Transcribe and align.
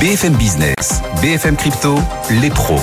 BFM 0.00 0.34
Business, 0.34 1.00
BFM 1.22 1.56
Crypto, 1.56 1.98
les 2.42 2.50
pros. 2.50 2.78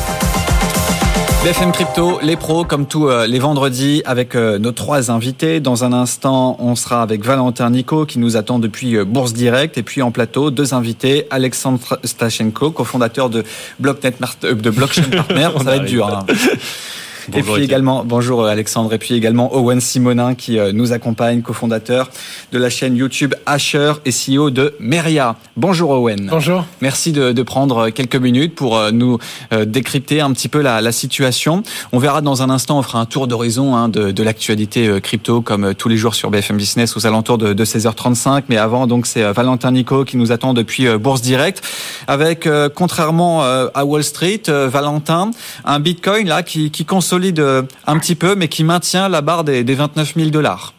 BFM 1.44 1.72
Crypto, 1.72 2.20
les 2.24 2.36
pros, 2.36 2.66
comme 2.66 2.88
tous 2.88 3.08
euh, 3.08 3.28
les 3.28 3.38
vendredis, 3.38 4.02
avec 4.06 4.34
euh, 4.34 4.58
nos 4.58 4.72
trois 4.72 5.12
invités. 5.12 5.60
Dans 5.60 5.84
un 5.84 5.94
instant, 5.94 6.56
on 6.60 6.76
sera 6.76 7.04
avec 7.04 7.24
Valentin 7.24 7.70
Nico, 7.70 8.08
qui 8.08 8.18
nous 8.18 8.36
attend 8.36 8.58
depuis 8.58 8.98
euh, 8.98 9.06
Bourse 9.06 9.34
Direct. 9.34 9.78
Et 9.78 9.84
puis 9.84 10.02
en 10.02 10.10
plateau, 10.10 10.50
deux 10.50 10.74
invités, 10.74 11.28
Alexandre 11.30 12.00
Stachenko, 12.04 12.72
cofondateur 12.72 13.30
de, 13.30 13.44
Blocknet, 13.80 14.16
de 14.42 14.70
Blockchain 14.72 15.04
Partner. 15.04 15.50
Ça 15.58 15.64
va 15.64 15.76
être 15.76 15.86
dur. 15.86 16.08
Hein. 16.08 16.26
et 17.32 17.42
puis 17.42 17.64
également, 17.64 18.04
bonjour 18.04 18.44
euh, 18.44 18.50
Alexandre, 18.50 18.94
et 18.94 18.98
puis 18.98 19.14
également 19.16 19.56
Owen 19.56 19.80
Simonin 19.80 20.36
qui 20.36 20.60
euh, 20.60 20.72
nous 20.74 20.92
accompagne, 20.92 21.42
cofondateur 21.42 22.10
de 22.52 22.58
la 22.58 22.70
chaîne 22.70 22.96
YouTube 22.96 23.34
Asher 23.46 23.94
et 24.06 24.12
CEO 24.12 24.50
de 24.50 24.76
Meria. 24.80 25.36
Bonjour 25.56 25.92
Owen. 25.92 26.28
Bonjour. 26.30 26.66
Merci 26.82 27.12
de, 27.12 27.32
de 27.32 27.44
prendre 27.44 27.90
quelques 27.90 28.16
minutes 28.16 28.56
pour 28.56 28.78
euh, 28.78 28.92
nous 28.92 29.18
décrypter 29.66 30.22
un 30.22 30.32
petit 30.34 30.50
peu 30.50 30.62
la, 30.62 30.82
la, 30.82 30.92
situation. 30.92 31.64
On 31.92 32.00
verra 32.00 32.22
dans 32.22 32.42
un 32.42 32.50
instant, 32.50 32.80
on 32.80 32.84
fera 32.84 33.00
un 33.00 33.06
tour 33.06 33.28
d'horizon 33.28 33.76
hein, 33.76 33.90
de, 33.90 34.12
de 34.12 34.24
l'actualité 34.24 35.00
crypto 35.02 35.42
comme 35.42 35.74
tous 35.74 35.90
les 35.90 35.98
jours 35.98 36.16
sur 36.16 36.30
BFM 36.30 36.58
Business 36.58 36.96
aux 36.98 37.06
alentours 37.06 37.38
de, 37.38 37.54
de 37.54 37.66
16h35. 37.66 38.44
Mais 38.50 38.58
avant, 38.58 38.88
donc 38.88 39.06
c'est 39.06 39.24
Valentin 39.32 39.72
Nico 39.72 40.06
qui 40.06 40.18
nous 40.18 40.32
attend 40.32 40.54
depuis 40.54 40.88
Bourse 40.98 41.22
Direct 41.22 41.64
avec, 42.08 42.48
contrairement 42.76 43.44
à 43.44 43.86
Wall 43.86 44.04
Street, 44.04 44.44
Valentin, 44.48 45.32
un 45.66 45.80
Bitcoin 45.80 46.28
là 46.28 46.44
qui, 46.44 46.72
qui 46.72 46.86
consomme 46.86 47.13
solide 47.14 47.40
euh, 47.40 47.62
un 47.86 48.00
petit 48.00 48.16
peu, 48.16 48.34
mais 48.36 48.48
qui 48.48 48.64
maintient 48.64 49.08
la 49.08 49.22
barre 49.22 49.44
des, 49.44 49.64
29 49.64 50.16
000 50.16 50.30
dollars. 50.32 50.74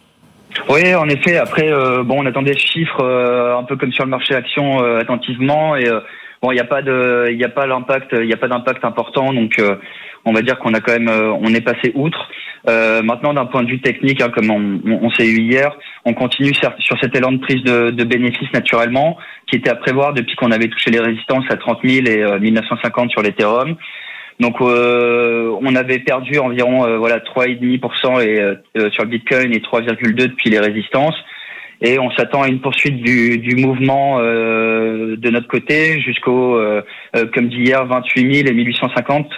Oui, 0.67 0.93
en 0.93 1.07
effet. 1.07 1.37
Après, 1.37 1.71
euh, 1.71 2.03
bon, 2.03 2.21
on 2.21 2.25
attend 2.25 2.41
des 2.41 2.57
chiffres 2.57 3.01
euh, 3.01 3.57
un 3.57 3.63
peu 3.63 3.77
comme 3.77 3.93
sur 3.93 4.03
le 4.03 4.09
marché 4.09 4.35
action 4.35 4.79
attentivement 4.99 5.77
et 5.77 5.89
bon, 6.41 6.51
il 6.51 6.55
n'y 6.55 6.59
a 6.59 6.65
pas 6.65 6.81
de, 6.81 7.29
il 7.31 7.41
a 7.43 7.49
pas 7.49 7.65
l'impact, 7.67 8.13
il 8.21 8.33
a 8.33 8.37
pas 8.37 8.49
d'impact 8.49 8.83
important, 8.83 9.31
donc 9.33 9.61
on 10.25 10.33
va 10.33 10.41
dire 10.41 10.59
qu'on 10.59 10.73
a 10.73 10.81
quand 10.81 10.99
même, 10.99 11.09
on 11.09 11.53
est 11.53 11.61
passé 11.61 11.93
outre. 11.95 12.29
maintenant, 12.67 13.33
d'un 13.33 13.45
point 13.45 13.63
de 13.63 13.69
vue 13.69 13.79
technique, 13.79 14.21
hein, 14.21 14.29
comme 14.35 14.49
on, 14.51 15.09
s'est 15.11 15.27
eu 15.27 15.39
hier, 15.39 15.71
on 16.03 16.13
continue 16.13 16.53
sur 16.53 16.97
cet 17.01 17.15
élan 17.15 17.31
de 17.31 17.39
prise 17.39 17.63
de, 17.63 17.91
de, 17.91 18.03
bénéfices 18.03 18.51
naturellement, 18.53 19.17
qui 19.47 19.55
était 19.55 19.69
à 19.69 19.75
prévoir 19.75 20.13
depuis 20.13 20.35
qu'on 20.35 20.51
avait 20.51 20.67
touché 20.67 20.91
les 20.91 20.99
résistances 20.99 21.45
à 21.49 21.55
30 21.55 21.79
000 21.83 22.07
et 22.07 22.39
1950 22.39 23.11
sur 23.11 23.21
l'Ethereum. 23.21 23.77
Donc 24.39 24.59
euh, 24.59 25.55
on 25.61 25.75
avait 25.75 25.99
perdu 25.99 26.39
environ 26.39 26.85
euh, 26.85 26.97
voilà 26.97 27.19
3,5% 27.19 28.21
et 28.21 28.39
euh, 28.41 28.89
sur 28.91 29.03
le 29.03 29.09
Bitcoin 29.09 29.53
et 29.53 29.59
3,2 29.59 30.13
depuis 30.13 30.49
les 30.49 30.59
résistances. 30.59 31.15
Et 31.81 31.99
on 31.99 32.09
s'attend 32.11 32.41
à 32.41 32.47
une 32.47 32.61
poursuite 32.61 33.01
du, 33.01 33.55
mouvement 33.57 34.17
de 34.21 35.29
notre 35.29 35.47
côté 35.49 35.99
jusqu'au, 35.99 36.57
comme 37.33 37.49
dit 37.49 37.63
hier, 37.63 37.85
28 37.85 38.33
000 38.33 38.47
et 38.47 38.53
1850, 38.53 39.29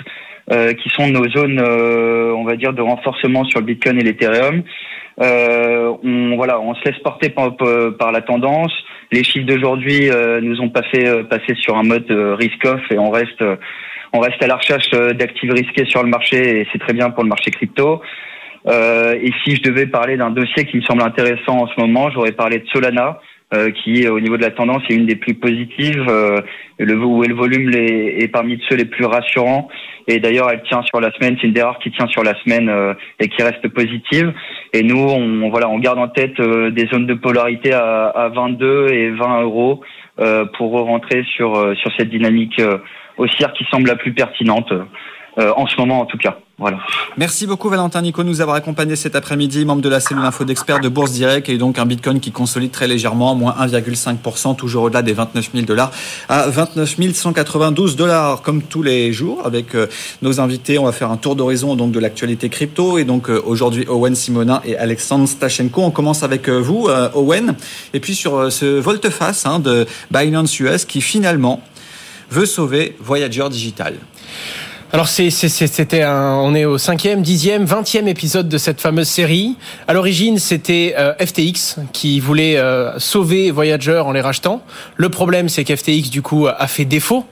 qui 0.78 0.90
sont 0.90 1.08
nos 1.08 1.28
zones, 1.30 1.59
on 1.59 2.44
va 2.44 2.56
dire, 2.56 2.73
de 2.73 2.81
renforcement 2.84 3.44
sur 3.45 3.59
le 3.59 3.66
Bitcoin 3.66 4.00
et 4.00 4.03
l'Ethereum. 4.03 4.62
on 5.18 6.36
voilà, 6.36 6.59
on 6.59 6.75
se 6.75 6.86
laisse 6.86 7.00
porter 7.00 7.30
par, 7.30 7.58
par 7.98 8.12
la 8.12 8.22
tendance. 8.22 8.72
Les 9.12 9.23
chiffres 9.23 9.48
d'aujourd'hui 9.48 10.12
nous 10.44 10.62
ont 10.62 10.70
pas 10.70 10.84
fait 10.84 11.23
passer 11.23 11.56
sur 11.56 11.75
un 11.75 11.84
mode 11.84 12.06
risk-off 12.40 12.81
et 12.92 13.00
on 13.00 13.09
reste 13.09 13.44
on 14.13 14.19
reste 14.19 14.41
à 14.44 14.47
la 14.47 14.55
recherche 14.55 14.89
euh, 14.94 15.13
d'actifs 15.13 15.52
risqués 15.52 15.86
sur 15.86 16.03
le 16.03 16.09
marché 16.09 16.61
et 16.61 16.67
c'est 16.72 16.80
très 16.80 16.94
bien 16.94 17.09
pour 17.09 17.23
le 17.23 17.30
marché 17.30 17.52
crypto. 17.52 18.02
Euh, 18.67 19.16
et 19.22 19.31
si 19.44 19.55
je 19.55 19.61
devais 19.61 19.86
parler 19.86 20.17
d'un 20.17 20.31
dossier 20.31 20.66
qui 20.66 20.77
me 20.77 20.81
semble 20.81 21.02
intéressant 21.02 21.59
en 21.59 21.67
ce 21.67 21.80
moment, 21.80 22.09
j'aurais 22.11 22.33
parlé 22.33 22.59
de 22.59 22.67
Solana, 22.67 23.19
euh, 23.53 23.72
qui 23.72 24.08
au 24.09 24.19
niveau 24.19 24.35
de 24.35 24.41
la 24.41 24.52
tendance 24.52 24.83
est 24.89 24.94
une 24.94 25.05
des 25.05 25.16
plus 25.16 25.35
positives, 25.35 26.03
euh, 26.09 26.41
le, 26.78 26.95
le 26.95 27.33
volume 27.33 27.72
est, 27.73 28.28
parmi 28.28 28.61
ceux 28.67 28.75
les 28.75 28.85
plus 28.85 29.05
rassurants. 29.05 29.69
Et 30.09 30.19
d'ailleurs, 30.19 30.50
elle 30.52 30.63
tient 30.63 30.83
sur 30.83 31.00
la 31.00 31.11
semaine, 31.13 31.38
c'est 31.39 31.47
une 31.47 31.53
des 31.53 31.63
qui 31.81 31.91
tient 31.91 32.08
sur 32.08 32.23
la 32.23 32.33
semaine 32.41 32.72
et 33.19 33.28
qui 33.28 33.44
reste 33.44 33.68
positive. 33.68 34.34
Et 34.72 34.81
nous, 34.81 35.00
on, 35.00 35.50
voilà, 35.50 35.68
on 35.68 35.79
garde 35.79 36.00
en 36.00 36.07
tête 36.07 36.39
des 36.39 36.88
zones 36.88 37.07
de 37.07 37.13
polarité 37.13 37.74
à, 37.74 38.07
à 38.07 38.29
22 38.29 38.88
et 38.88 39.09
20 39.09 39.41
euros 39.41 39.81
pour 40.57 40.72
rentrer 40.72 41.25
sur 41.35 41.75
sur 41.78 41.91
cette 41.97 42.09
dynamique 42.09 42.62
haussière 43.17 43.53
qui 43.53 43.66
semble 43.72 43.88
la 43.88 43.95
plus 43.95 44.13
pertinente 44.13 44.72
euh, 45.39 45.53
en 45.55 45.67
ce 45.67 45.75
moment 45.78 46.00
en 46.01 46.05
tout 46.07 46.17
cas. 46.17 46.39
Voilà. 46.57 46.79
Merci 47.16 47.45
beaucoup 47.45 47.69
Valentin 47.69 48.01
Nico 48.01 48.23
de 48.23 48.28
nous 48.28 48.41
avoir 48.41 48.55
accompagné 48.55 48.95
cet 48.95 49.16
après-midi, 49.16 49.66
membre 49.66 49.83
de 49.83 49.89
la 49.89 50.00
cellule 50.00 50.25
info 50.25 50.45
d'experts 50.45 50.79
de 50.79 50.89
Bourse 50.89 51.11
Direct 51.11 51.47
et 51.50 51.59
donc 51.59 51.77
un 51.77 51.85
Bitcoin 51.85 52.19
qui 52.19 52.31
consolide 52.31 52.72
très 52.72 52.88
légèrement, 52.88 53.35
moins 53.35 53.53
1,5%, 53.61 54.56
toujours 54.56 54.85
au-delà 54.85 55.03
des 55.03 55.13
29 55.13 55.51
000 55.53 55.66
dollars 55.67 55.91
à 56.27 56.50
29 56.50 57.13
192 57.13 57.95
dollars 57.95 58.41
comme 58.41 58.63
tous 58.63 58.81
les 58.81 59.13
jours 59.13 59.44
avec 59.45 59.75
euh, 59.75 59.85
nos 60.23 60.39
invités. 60.41 60.79
On 60.79 60.85
va 60.85 60.91
faire 60.91 61.11
un 61.11 61.17
tour 61.17 61.35
d'horizon 61.35 61.75
donc 61.75 61.91
de 61.91 62.00
l'actualité 62.00 62.50
crypto 62.50 62.97
et 62.97 63.03
donc 63.03 63.29
euh, 63.29 63.39
aujourd'hui 63.45 63.85
Owen 63.88 64.16
Simonin 64.16 64.63
et 64.66 64.75
Alexandre 64.75 65.27
Stachenko. 65.27 65.83
On 65.83 65.91
commence 65.91 66.23
avec 66.23 66.50
vous 66.50 66.89
Owen 67.13 67.56
et 67.94 68.00
puis 68.00 68.16
sur 68.16 68.51
ce 68.51 68.79
volte-face 68.79 69.45
hein, 69.45 69.59
de 69.59 69.85
Binance 70.09 70.59
US 70.61 70.85
qui 70.85 71.01
finalement 71.01 71.61
veut 72.29 72.45
sauver 72.45 72.95
Voyager 72.99 73.49
Digital. 73.49 73.95
Alors 74.94 75.09
c'était 75.09 76.06
on 76.06 76.56
est 76.56 76.64
au 76.64 76.78
cinquième, 76.78 77.22
dixième, 77.22 77.66
vingtième 77.66 78.08
épisode 78.08 78.48
de 78.48 78.58
cette 78.58 78.80
fameuse 78.80 79.09
série. 79.09 79.58
À 79.86 79.94
l'origine, 79.94 80.40
c'était 80.40 80.96
euh, 80.98 81.14
FTX 81.20 81.81
qui 81.92 82.22
voulait 82.22 82.58
euh, 82.58 82.98
sauver 82.98 83.52
Voyager 83.52 84.00
en 84.00 84.14
les 84.14 84.22
rachetant. 84.22 84.62
Le 84.96 85.09
problème, 85.09 85.50
c'est 85.50 85.66
qu'FTX 85.66 86.09
du 86.09 86.22
coup 86.22 86.48
a 86.48 86.68
fait 86.68 86.86
défaut. 86.86 87.25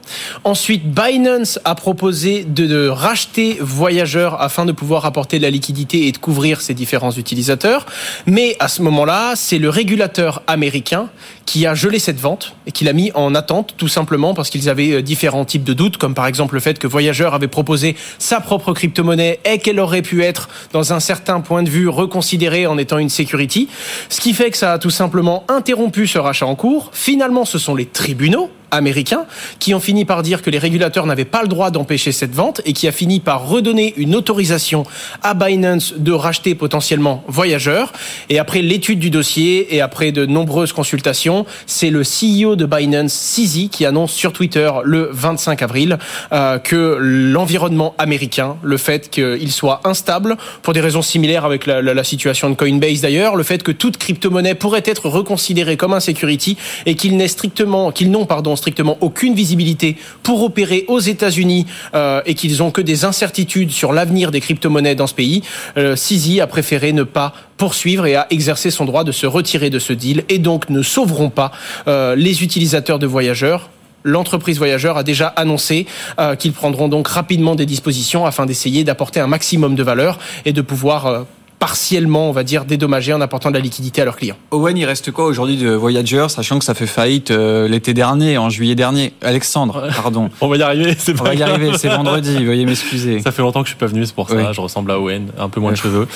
Ensuite, 0.43 0.93
Binance 0.93 1.57
a 1.63 1.75
proposé 1.75 2.43
de, 2.43 2.65
de, 2.65 2.89
racheter 2.89 3.57
Voyager 3.61 4.31
afin 4.37 4.65
de 4.65 4.73
pouvoir 4.73 5.05
apporter 5.05 5.37
de 5.37 5.43
la 5.43 5.49
liquidité 5.49 6.07
et 6.07 6.11
de 6.11 6.17
couvrir 6.17 6.59
ses 6.59 6.73
différents 6.73 7.11
utilisateurs. 7.11 7.85
Mais 8.25 8.57
à 8.59 8.67
ce 8.67 8.81
moment-là, 8.81 9.31
c'est 9.35 9.59
le 9.59 9.69
régulateur 9.69 10.43
américain 10.47 11.07
qui 11.45 11.65
a 11.65 11.75
gelé 11.75 11.99
cette 11.99 12.19
vente 12.19 12.55
et 12.65 12.71
qui 12.71 12.83
l'a 12.83 12.93
mis 12.93 13.11
en 13.13 13.35
attente, 13.35 13.75
tout 13.77 13.87
simplement 13.87 14.33
parce 14.33 14.49
qu'ils 14.49 14.67
avaient 14.67 14.91
euh, 14.91 15.01
différents 15.01 15.45
types 15.45 15.63
de 15.63 15.73
doutes, 15.73 15.97
comme 15.97 16.15
par 16.15 16.27
exemple 16.27 16.55
le 16.55 16.59
fait 16.59 16.79
que 16.79 16.87
Voyager 16.87 17.29
avait 17.31 17.44
proposé 17.47 17.95
sa 18.19 18.39
propre 18.39 18.73
crypto-monnaie 18.73 19.39
et 19.45 19.59
qu'elle 19.59 19.79
aurait 19.79 20.01
pu 20.01 20.23
être, 20.23 20.49
dans 20.71 20.93
un 20.93 20.99
certain 20.99 21.41
point 21.41 21.63
de 21.63 21.69
vue, 21.69 21.89
reconsidérée 21.89 22.67
en 22.67 22.77
étant 22.77 22.97
une 22.97 23.09
security. 23.09 23.69
Ce 24.09 24.21
qui 24.21 24.33
fait 24.33 24.51
que 24.51 24.57
ça 24.57 24.73
a 24.73 24.79
tout 24.79 24.89
simplement 24.89 25.43
interrompu 25.47 26.07
ce 26.07 26.17
rachat 26.17 26.45
en 26.45 26.55
cours. 26.55 26.89
Finalement, 26.93 27.45
ce 27.45 27.57
sont 27.57 27.75
les 27.75 27.85
tribunaux 27.85 28.49
américains 28.75 29.25
qui 29.59 29.73
ont 29.73 29.79
fini 29.79 30.05
par 30.05 30.23
dire 30.23 30.41
que 30.41 30.49
les 30.49 30.57
régulateurs 30.57 31.05
n'avaient 31.05 31.25
pas 31.25 31.41
le 31.41 31.47
droit 31.47 31.71
d'empêcher 31.71 32.11
cette 32.11 32.33
vente 32.33 32.61
et 32.65 32.73
qui 32.73 32.87
a 32.87 32.91
fini 32.91 33.19
par 33.19 33.47
redonner 33.47 33.93
une 33.97 34.15
autorisation 34.15 34.85
à 35.21 35.33
Binance 35.33 35.93
de 35.97 36.11
racheter 36.11 36.55
potentiellement 36.55 37.23
Voyageur. 37.27 37.91
Et 38.29 38.39
après 38.39 38.61
l'étude 38.61 38.99
du 38.99 39.09
dossier 39.09 39.75
et 39.75 39.81
après 39.81 40.11
de 40.11 40.25
nombreuses 40.25 40.73
consultations, 40.73 41.45
c'est 41.65 41.89
le 41.89 42.01
CEO 42.01 42.55
de 42.55 42.65
Binance, 42.65 43.13
CZ, 43.13 43.69
qui 43.69 43.85
annonce 43.85 44.11
sur 44.11 44.33
Twitter 44.33 44.69
le 44.83 45.09
25 45.11 45.61
avril 45.61 45.97
euh, 46.31 46.59
que 46.59 46.97
l'environnement 46.99 47.95
américain, 47.97 48.57
le 48.63 48.77
fait 48.77 49.09
qu'il 49.09 49.51
soit 49.51 49.81
instable, 49.83 50.37
pour 50.61 50.73
des 50.73 50.81
raisons 50.81 51.01
similaires 51.01 51.45
avec 51.45 51.65
la, 51.65 51.81
la, 51.81 51.93
la 51.93 52.03
situation 52.03 52.49
de 52.49 52.55
Coinbase 52.55 53.01
d'ailleurs, 53.01 53.35
le 53.35 53.43
fait 53.43 53.63
que 53.63 53.71
toute 53.71 53.97
crypto-monnaie 53.97 54.55
pourrait 54.55 54.83
être 54.85 55.09
reconsidérée 55.09 55.77
comme 55.77 55.93
un 55.93 55.99
security 55.99 56.57
et 56.85 56.95
qu'il 56.95 57.17
n'ait 57.17 57.27
strictement, 57.27 57.91
qu'ils 57.91 58.11
n'ont 58.11 58.25
pardon 58.25 58.55
strictement 58.65 58.97
aucune 59.01 59.35
visibilité 59.35 59.95
pour 60.23 60.41
opérer 60.41 60.85
aux 60.87 60.99
États-Unis 60.99 61.67
euh, 61.93 62.23
et 62.25 62.33
qu'ils 62.33 62.63
ont 62.63 62.71
que 62.71 62.81
des 62.81 63.05
incertitudes 63.05 63.69
sur 63.69 63.93
l'avenir 63.93 64.31
des 64.31 64.41
crypto-monnaies 64.41 64.95
dans 64.95 65.05
ce 65.05 65.13
pays, 65.13 65.43
euh, 65.77 65.95
a 66.41 66.47
préféré 66.47 66.91
ne 66.91 67.03
pas 67.03 67.33
poursuivre 67.57 68.07
et 68.07 68.15
a 68.15 68.25
exercé 68.31 68.71
son 68.71 68.85
droit 68.85 69.03
de 69.03 69.11
se 69.11 69.27
retirer 69.27 69.69
de 69.69 69.77
ce 69.77 69.93
deal 69.93 70.23
et 70.29 70.39
donc 70.39 70.71
ne 70.71 70.81
sauveront 70.81 71.29
pas 71.29 71.51
euh, 71.87 72.15
les 72.15 72.41
utilisateurs 72.41 72.97
de 72.97 73.05
voyageurs. 73.05 73.69
L'entreprise 74.03 74.57
voyageur 74.57 74.97
a 74.97 75.03
déjà 75.03 75.27
annoncé 75.27 75.85
euh, 76.19 76.35
qu'ils 76.35 76.53
prendront 76.53 76.87
donc 76.87 77.07
rapidement 77.07 77.53
des 77.53 77.67
dispositions 77.67 78.25
afin 78.25 78.47
d'essayer 78.47 78.83
d'apporter 78.83 79.19
un 79.19 79.27
maximum 79.27 79.75
de 79.75 79.83
valeur 79.83 80.17
et 80.45 80.53
de 80.53 80.61
pouvoir 80.61 81.25
partiellement, 81.65 82.29
on 82.29 82.31
va 82.31 82.43
dire, 82.43 82.63
dédommagés 82.63 83.11
en 83.11 83.21
apportant 83.21 83.49
de 83.49 83.55
la 83.55 83.59
liquidité 83.59 83.99
à 83.99 84.05
leurs 84.05 84.17
clients. 84.17 84.35
Owen, 84.51 84.77
il 84.77 84.85
reste 84.85 85.09
quoi 85.09 85.25
aujourd'hui 85.25 85.57
de 85.57 85.71
Voyager, 85.71 86.27
sachant 86.29 86.59
que 86.59 86.63
ça 86.63 86.75
fait 86.75 86.85
faillite 86.85 87.31
euh, 87.31 87.67
l'été 87.67 87.95
dernier, 87.95 88.37
en 88.37 88.51
juillet 88.51 88.75
dernier? 88.75 89.13
Alexandre, 89.23 89.89
pardon. 89.95 90.29
on 90.41 90.47
va 90.47 90.57
y 90.57 90.61
arriver, 90.61 90.95
c'est 90.95 91.19
On 91.19 91.23
va 91.23 91.33
y 91.33 91.41
arriver, 91.41 91.71
c'est 91.75 91.87
vendredi, 91.87 92.45
veuillez 92.45 92.67
m'excuser. 92.67 93.19
Ça 93.19 93.31
fait 93.31 93.41
longtemps 93.41 93.63
que 93.63 93.67
je 93.67 93.71
suis 93.71 93.79
pas 93.79 93.87
venu, 93.87 94.05
c'est 94.05 94.13
pour 94.13 94.29
ça, 94.29 94.53
je 94.53 94.61
ressemble 94.61 94.91
à 94.91 94.99
Owen, 94.99 95.31
un 95.39 95.49
peu 95.49 95.59
moins 95.59 95.71
de 95.71 95.75
cheveux. 95.75 96.07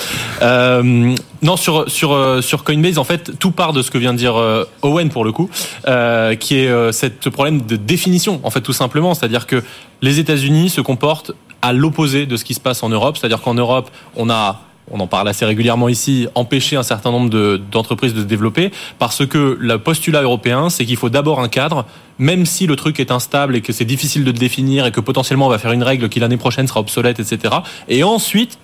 Euh, 0.44 1.16
non, 1.42 1.58
sur, 1.58 1.90
sur, 1.90 2.14
euh, 2.14 2.42
sur 2.42 2.64
Coinbase, 2.64 3.00
en 3.00 3.04
fait, 3.04 3.40
tout 3.40 3.50
part 3.50 3.74
de 3.74 3.82
ce 3.82 3.90
que 3.90 3.98
vient 3.98 4.14
de 4.14 4.20
dire 4.20 4.36
Owen 4.84 5.10
pour 5.10 5.26
le 5.26 5.32
coup, 5.32 5.50
qui 6.40 6.58
est 6.60 6.92
cette, 6.92 7.28
problème 7.32 7.64
de 7.64 7.76
définition, 7.76 8.40
en 8.44 8.52
fait, 8.52 8.62
tout 8.62 8.72
simplement. 8.72 9.16
C'est-à-dire 9.16 9.48
que 9.48 9.64
les 10.04 10.20
États-Unis 10.20 10.70
se 10.70 10.82
comportent 10.82 11.32
à 11.64 11.74
l'opposé 11.74 12.28
de 12.28 12.38
ce 12.38 12.46
qui 12.46 12.54
se 12.54 12.60
passe 12.60 12.84
en 12.84 12.90
Europe. 12.90 13.18
C'est-à-dire 13.18 13.42
qu'en 13.42 13.56
Europe, 13.56 13.90
on 14.16 14.30
a 14.30 14.62
on 14.92 15.00
en 15.00 15.08
parle 15.08 15.28
assez 15.28 15.46
régulièrement 15.46 15.90
ici, 15.90 16.28
empêcher 16.36 16.76
un 16.76 16.84
certain 16.84 17.12
nombre 17.12 17.30
d'entreprises 17.58 18.14
de, 18.14 18.22
se 18.22 18.26
développer 18.26 18.72
parce 18.98 19.26
que 19.26 19.58
le 19.60 19.78
postulat 19.78 20.22
européen, 20.22 20.70
c'est 20.70 20.86
qu'il 20.86 20.98
faut 20.98 21.10
d'abord 21.10 21.40
un 21.40 21.50
cadre, 21.50 21.86
même 22.18 22.46
si 22.46 22.68
le 22.68 22.76
truc 22.76 23.00
est 23.00 23.12
instable 23.12 23.56
et 23.56 23.62
que 23.62 23.74
c'est 23.74 23.86
difficile 23.86 24.24
de 24.24 24.32
le 24.32 24.38
définir 24.38 24.86
et 24.86 24.92
que 24.92 25.00
potentiellement 25.00 25.48
on 25.48 25.50
va 25.50 25.58
faire 25.58 25.72
une 25.72 25.84
règle 25.84 26.10
qui 26.10 26.20
l'année 26.20 26.38
prochaine 26.38 26.68
sera 26.68 26.80
obsolète, 26.80 27.20
etc. 27.20 27.56
Et 27.88 28.04
ensuite, 28.04 28.60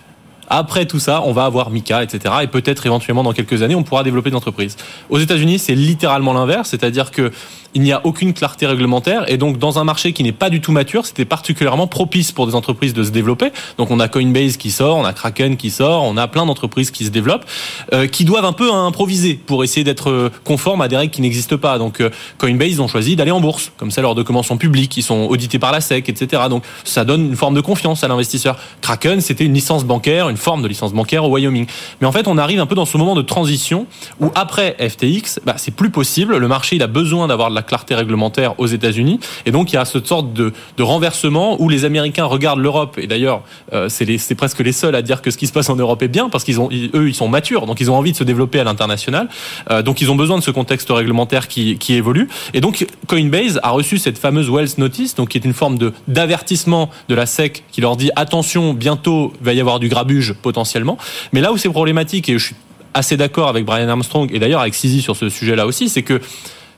après 0.50 0.86
tout 0.86 1.00
ça, 1.00 1.22
on 1.26 1.32
va 1.32 1.46
avoir 1.46 1.70
Mika, 1.70 2.04
etc. 2.04 2.36
Et 2.44 2.48
peut-être 2.48 2.86
éventuellement 2.86 3.24
dans 3.24 3.34
quelques 3.34 3.62
années, 3.62 3.76
on 3.76 3.84
pourra 3.84 4.04
développer 4.04 4.30
des 4.30 4.36
entreprises. 4.36 4.78
Aux 5.10 5.20
États-Unis, 5.20 5.60
c'est 5.60 5.76
littéralement 5.76 6.34
l'inverse, 6.34 6.70
c'est-à-dire 6.70 7.12
que 7.12 7.32
il 7.76 7.82
n'y 7.82 7.92
a 7.92 8.02
aucune 8.06 8.34
clarté 8.34 8.66
réglementaire 8.66 9.30
et 9.30 9.38
donc 9.38 9.60
dans 9.60 9.80
un 9.80 9.84
marché 9.84 10.14
qui 10.14 10.24
n'est 10.24 10.32
pas 10.32 10.50
du 10.50 10.62
tout 10.62 10.72
mature, 10.72 11.06
c'était 11.06 11.26
particulièrement 11.26 11.88
propice 11.88 12.32
pour 12.32 12.48
des 12.48 12.56
entreprises 12.56 12.94
de 12.94 13.04
se 13.04 13.10
développer. 13.10 13.52
Donc 13.78 13.92
on 13.92 14.00
a 14.00 14.08
Coinbase 14.08 14.56
qui 14.56 14.72
sort, 14.72 14.96
on 14.96 15.04
a 15.04 15.12
Kraken 15.12 15.58
qui 15.58 15.70
sort, 15.70 16.04
on 16.04 16.16
a 16.16 16.28
plein 16.30 16.46
d'entreprises 16.46 16.90
qui 16.90 17.04
se 17.04 17.10
développent, 17.10 17.46
euh, 17.94 18.08
qui 18.08 18.24
doivent 18.24 18.46
un 18.46 18.54
peu 18.54 18.74
improviser 18.74 19.34
pour 19.34 19.64
essayer 19.64 19.84
d'être 19.84 20.10
euh, 20.10 20.32
conformes 20.46 20.82
à 20.82 20.88
des 20.88 20.96
règles 20.96 21.12
qui 21.12 21.22
n'existent 21.22 21.58
pas. 21.58 21.78
Donc 21.78 22.00
euh, 22.00 22.10
Coinbase 22.38 22.70
ils 22.70 22.82
ont 22.82 22.88
choisi 22.88 23.18
d'aller 23.18 23.32
en 23.32 23.42
bourse, 23.42 23.74
comme 23.76 23.92
ça 23.92 24.02
leurs 24.02 24.16
documents 24.16 24.44
sont 24.44 24.58
publics, 24.58 24.96
ils 24.96 25.04
sont 25.04 25.26
audités 25.26 25.60
par 25.60 25.74
la 25.74 25.82
SEC, 25.82 26.08
etc. 26.08 26.44
Donc 26.50 26.64
ça 26.86 27.04
donne 27.04 27.26
une 27.26 27.36
forme 27.36 27.56
de 27.56 27.62
confiance 27.62 28.06
à 28.06 28.08
l'investisseur. 28.08 28.56
Kraken 28.80 29.20
c'était 29.20 29.44
une 29.44 29.54
licence 29.54 29.84
bancaire, 29.84 30.30
une 30.30 30.35
forme 30.38 30.62
de 30.62 30.68
licence 30.68 30.94
bancaire 30.94 31.24
au 31.26 31.30
Wyoming. 31.30 31.66
Mais 32.02 32.08
en 32.08 32.12
fait 32.12 32.28
on 32.28 32.38
arrive 32.38 32.60
un 32.60 32.66
peu 32.66 32.76
dans 32.76 32.86
ce 32.86 32.98
moment 32.98 33.16
de 33.16 33.22
transition 33.22 33.88
où 34.20 34.32
après 34.36 34.76
FTX, 34.80 35.42
bah, 35.46 35.56
c'est 35.58 35.76
plus 35.76 35.90
possible. 35.90 36.38
Le 36.38 36.48
marché 36.48 36.76
il 36.76 36.84
a 36.84 36.88
besoin 36.88 37.28
d'avoir 37.28 37.50
de 37.50 37.56
la 37.56 37.62
clarté 37.62 37.96
réglementaire 37.96 38.60
aux 38.60 38.68
États-Unis. 38.68 39.20
Et 39.46 39.52
donc 39.52 39.72
il 39.72 39.76
y 39.76 39.80
a 39.80 39.86
cette 39.86 40.08
sorte 40.08 40.34
de, 40.34 40.54
de 40.78 40.84
renversement 40.84 41.62
où 41.62 41.70
les 41.70 41.86
Américains 41.86 42.26
regardent 42.26 42.60
l'Europe. 42.60 42.98
Et 42.98 43.08
d'ailleurs, 43.08 43.42
euh, 43.74 43.90
c'est 43.90 44.36
presque 44.36 44.60
les 44.60 44.72
seuls 44.72 44.96
à 44.96 45.02
dire 45.02 45.22
que 45.22 45.32
ce 45.32 45.38
qui 45.38 45.48
se 45.48 45.54
passe 45.54 45.70
en 45.70 45.76
Europe 45.76 46.02
est 46.02 46.08
bien 46.08 46.30
parce 46.30 46.44
qu'ils 46.44 46.60
ont, 46.60 46.70
eux, 46.72 47.08
ils 47.08 47.16
sont 47.16 47.28
matures, 47.28 47.66
donc 47.66 47.80
ils 47.80 47.92
ont 47.92 47.96
envie 47.96 48.12
de 48.12 48.18
se 48.18 48.24
développer 48.24 48.60
à 48.60 48.64
l'international. 48.64 49.30
Euh, 49.72 49.82
donc 49.82 50.02
ils 50.02 50.12
ont 50.12 50.16
besoin 50.16 50.38
de 50.38 50.44
ce 50.44 50.52
contexte 50.52 50.90
réglementaire 50.90 51.48
qui, 51.48 51.78
qui 51.78 51.94
évolue. 51.94 52.30
Et 52.54 52.62
donc 52.62 52.88
Coinbase 53.08 53.60
a 53.64 53.70
reçu 53.70 53.98
cette 53.98 54.18
fameuse 54.18 54.50
Wells 54.50 54.70
Notice, 54.78 55.16
donc 55.16 55.30
qui 55.30 55.38
est 55.38 55.46
une 55.46 55.54
forme 55.54 55.78
d'avertissement 56.08 56.90
de 57.10 57.16
la 57.16 57.26
SEC 57.26 57.64
qui 57.72 57.82
leur 57.82 57.96
dit 57.96 58.12
attention, 58.16 58.74
bientôt 58.74 59.34
il 59.40 59.46
va 59.46 59.54
y 59.54 59.60
avoir 59.60 59.80
du 59.80 59.90
grabuge 59.90 60.25
potentiellement. 60.34 60.98
Mais 61.34 61.42
là 61.42 61.52
où 61.52 61.58
c'est 61.58 61.70
problématique 61.70 62.30
et 62.30 62.38
je 62.38 62.46
suis 62.46 62.56
assez 62.94 63.18
d'accord 63.18 63.50
avec 63.50 63.66
Brian 63.66 63.90
Armstrong 63.90 64.30
et 64.34 64.40
d'ailleurs 64.40 64.62
avec 64.62 64.74
Sisi 64.74 65.02
sur 65.02 65.16
ce 65.16 65.30
sujet-là 65.30 65.66
aussi, 65.66 65.90
c'est 65.90 66.04
que 66.04 66.22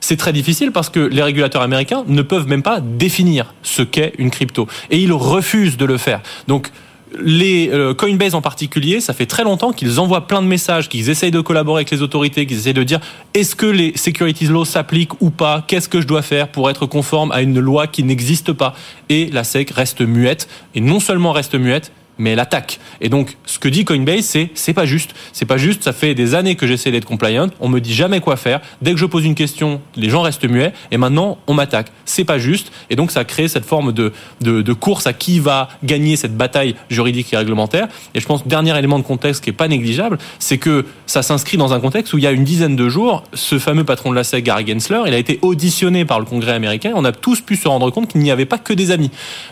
c'est 0.00 0.16
très 0.16 0.32
difficile 0.32 0.72
parce 0.72 0.90
que 0.90 1.00
les 1.00 1.22
régulateurs 1.22 1.62
américains 1.62 2.04
ne 2.06 2.22
peuvent 2.22 2.46
même 2.46 2.62
pas 2.62 2.80
définir 2.80 3.54
ce 3.62 3.82
qu'est 3.82 4.12
une 4.18 4.30
crypto 4.30 4.66
et 4.90 4.98
ils 4.98 5.12
refusent 5.12 5.76
de 5.76 5.84
le 5.84 5.96
faire. 5.96 6.20
Donc 6.46 6.70
les 7.18 7.70
euh, 7.72 7.94
Coinbase 7.94 8.34
en 8.34 8.42
particulier, 8.42 9.00
ça 9.00 9.14
fait 9.14 9.26
très 9.26 9.44
longtemps 9.44 9.72
qu'ils 9.72 10.00
envoient 10.00 10.26
plein 10.26 10.42
de 10.42 10.46
messages, 10.46 10.88
qu'ils 10.88 11.08
essayent 11.08 11.30
de 11.30 11.40
collaborer 11.40 11.80
avec 11.80 11.90
les 11.90 12.02
autorités, 12.02 12.46
qu'ils 12.46 12.58
essayent 12.58 12.74
de 12.74 12.82
dire 12.82 13.00
est-ce 13.34 13.56
que 13.56 13.66
les 13.66 13.96
securities 13.96 14.46
laws 14.46 14.64
s'appliquent 14.64 15.20
ou 15.20 15.30
pas? 15.30 15.64
Qu'est-ce 15.66 15.88
que 15.88 16.00
je 16.00 16.06
dois 16.06 16.22
faire 16.22 16.48
pour 16.48 16.68
être 16.70 16.86
conforme 16.86 17.32
à 17.32 17.40
une 17.40 17.58
loi 17.58 17.86
qui 17.86 18.02
n'existe 18.02 18.52
pas? 18.52 18.74
Et 19.08 19.26
la 19.26 19.44
SEC 19.44 19.70
reste 19.70 20.00
muette 20.00 20.48
et 20.74 20.80
non 20.80 21.00
seulement 21.00 21.32
reste 21.32 21.54
muette, 21.54 21.92
mais 22.18 22.30
elle 22.30 22.40
attaque. 22.40 22.80
Et 23.00 23.08
donc, 23.08 23.36
ce 23.46 23.58
que 23.58 23.68
dit 23.68 23.84
Coinbase, 23.84 24.24
c'est 24.24 24.50
c'est 24.54 24.74
pas 24.74 24.86
juste. 24.86 25.14
C'est 25.32 25.46
pas 25.46 25.56
juste. 25.56 25.84
Ça 25.84 25.92
fait 25.92 26.14
des 26.14 26.34
années 26.34 26.56
que 26.56 26.66
j'essaie 26.66 26.90
d'être 26.90 27.04
compliant. 27.04 27.48
On 27.60 27.68
me 27.68 27.80
dit 27.80 27.94
jamais 27.94 28.20
quoi 28.20 28.36
faire. 28.36 28.60
Dès 28.82 28.92
que 28.92 28.98
je 28.98 29.06
pose 29.06 29.24
une 29.24 29.34
question, 29.34 29.80
les 29.96 30.10
gens 30.10 30.22
restent 30.22 30.48
muets. 30.48 30.72
Et 30.90 30.96
maintenant, 30.96 31.38
on 31.46 31.54
m'attaque. 31.54 31.92
C'est 32.04 32.24
pas 32.24 32.38
juste. 32.38 32.72
Et 32.90 32.96
donc, 32.96 33.10
ça 33.10 33.24
crée 33.24 33.48
cette 33.48 33.64
forme 33.64 33.92
de, 33.92 34.12
de, 34.40 34.62
de 34.62 34.72
course 34.72 35.06
à 35.06 35.12
qui 35.12 35.40
va 35.40 35.68
gagner 35.84 36.16
cette 36.16 36.36
bataille 36.36 36.74
juridique 36.90 37.32
et 37.32 37.36
réglementaire. 37.36 37.88
Et 38.14 38.20
je 38.20 38.26
pense 38.26 38.46
dernier 38.46 38.76
élément 38.78 38.98
de 38.98 39.04
contexte 39.04 39.44
qui 39.44 39.50
est 39.50 39.54
pas 39.54 39.68
négligeable, 39.68 40.18
c'est 40.38 40.58
que 40.58 40.86
ça 41.06 41.22
s'inscrit 41.22 41.56
dans 41.56 41.72
un 41.72 41.80
contexte 41.80 42.12
où 42.12 42.18
il 42.18 42.24
y 42.24 42.26
a 42.26 42.32
une 42.32 42.44
dizaine 42.44 42.76
de 42.76 42.88
jours, 42.88 43.24
ce 43.34 43.58
fameux 43.58 43.84
patron 43.84 44.10
de 44.10 44.16
la 44.16 44.24
SEC, 44.24 44.44
Gary 44.44 44.66
Gensler, 44.66 45.00
il 45.06 45.14
a 45.14 45.18
été 45.18 45.38
auditionné 45.42 46.04
par 46.04 46.18
le 46.18 46.26
Congrès 46.26 46.52
américain. 46.52 46.92
On 46.94 47.04
a 47.04 47.12
tous 47.12 47.40
pu 47.40 47.56
se 47.56 47.68
rendre 47.68 47.90
compte 47.90 48.08
qu'il 48.08 48.20
n'y 48.20 48.30
avait 48.30 48.46
pas 48.46 48.58
que 48.58 48.72
des 48.72 48.90
amis, 48.90 49.10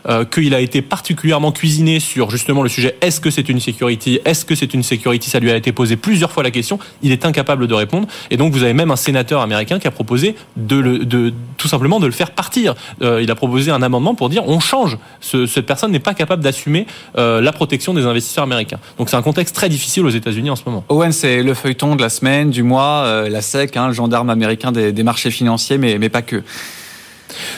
euh, 0.09 0.25
qu'il 0.25 0.55
a 0.55 0.61
été 0.61 0.83
particulièrement 0.83 1.53
cuisiné 1.53 2.01
sur 2.01 2.31
justement 2.31 2.56
le 2.63 2.69
sujet 2.69 2.97
est-ce 3.01 3.21
que 3.21 3.31
c'est 3.31 3.49
une 3.49 3.61
security 3.61 4.21
Est-ce 4.25 4.45
que 4.45 4.55
c'est 4.55 4.75
une 4.75 4.83
security 4.83 5.31
Ça 5.31 5.41
lui 5.41 5.51
a 5.51 5.57
été 5.57 5.73
posé 5.73 5.97
plusieurs 5.97 6.31
fois 6.31 6.43
la 6.43 6.51
question. 6.51 6.79
Il 7.03 7.13
est 7.13 7.25
incapable 7.25 7.67
de 7.67 7.75
répondre. 7.75 8.09
Et 8.31 8.37
donc 8.37 8.53
vous 8.53 8.63
avez 8.63 8.75
même 8.75 8.91
un 8.91 8.97
sénateur 8.97 9.41
américain 9.41 9.79
qui 9.79 9.87
a 9.87 9.91
proposé 9.91 10.35
de, 10.57 11.33
tout 11.57 11.69
simplement 11.69 12.01
de 12.01 12.07
le 12.07 12.13
faire 12.13 12.31
partir. 12.31 12.75
Euh, 13.03 13.23
il 13.23 13.31
a 13.31 13.35
proposé 13.35 13.71
un 13.71 13.83
amendement 13.83 14.15
pour 14.15 14.29
dire 14.29 14.43
on 14.47 14.61
change. 14.61 14.99
Ce, 15.21 15.47
cette 15.47 15.67
personne 15.67 15.93
n'est 15.93 15.99
pas 15.99 16.15
capable 16.15 16.43
d'assumer 16.43 16.87
euh, 17.19 17.41
la 17.41 17.53
protection 17.53 17.95
des 17.95 18.05
investisseurs 18.05 18.45
américains. 18.45 18.79
Donc 18.99 19.11
c'est 19.11 19.17
un 19.17 19.23
contexte 19.23 19.55
très 19.55 19.69
difficile 19.69 20.05
aux 20.07 20.11
États-Unis 20.11 20.51
en 20.51 20.57
ce 20.57 20.63
moment. 20.67 20.85
Owen, 20.89 21.13
c'est 21.13 21.43
le 21.43 21.55
feuilleton 21.55 21.97
de 21.97 22.03
la 22.03 22.09
semaine, 22.09 22.51
du 22.51 22.63
mois, 22.63 23.05
euh, 23.05 23.29
la 23.29 23.43
SEC, 23.43 23.77
hein, 23.77 23.89
le 23.89 23.95
gendarme 23.95 24.31
américain 24.31 24.73
des, 24.73 24.93
des 24.93 25.03
marchés 25.03 25.31
financiers, 25.31 25.79
mais, 25.79 25.99
mais 25.99 26.09
pas 26.09 26.23
que. 26.23 26.43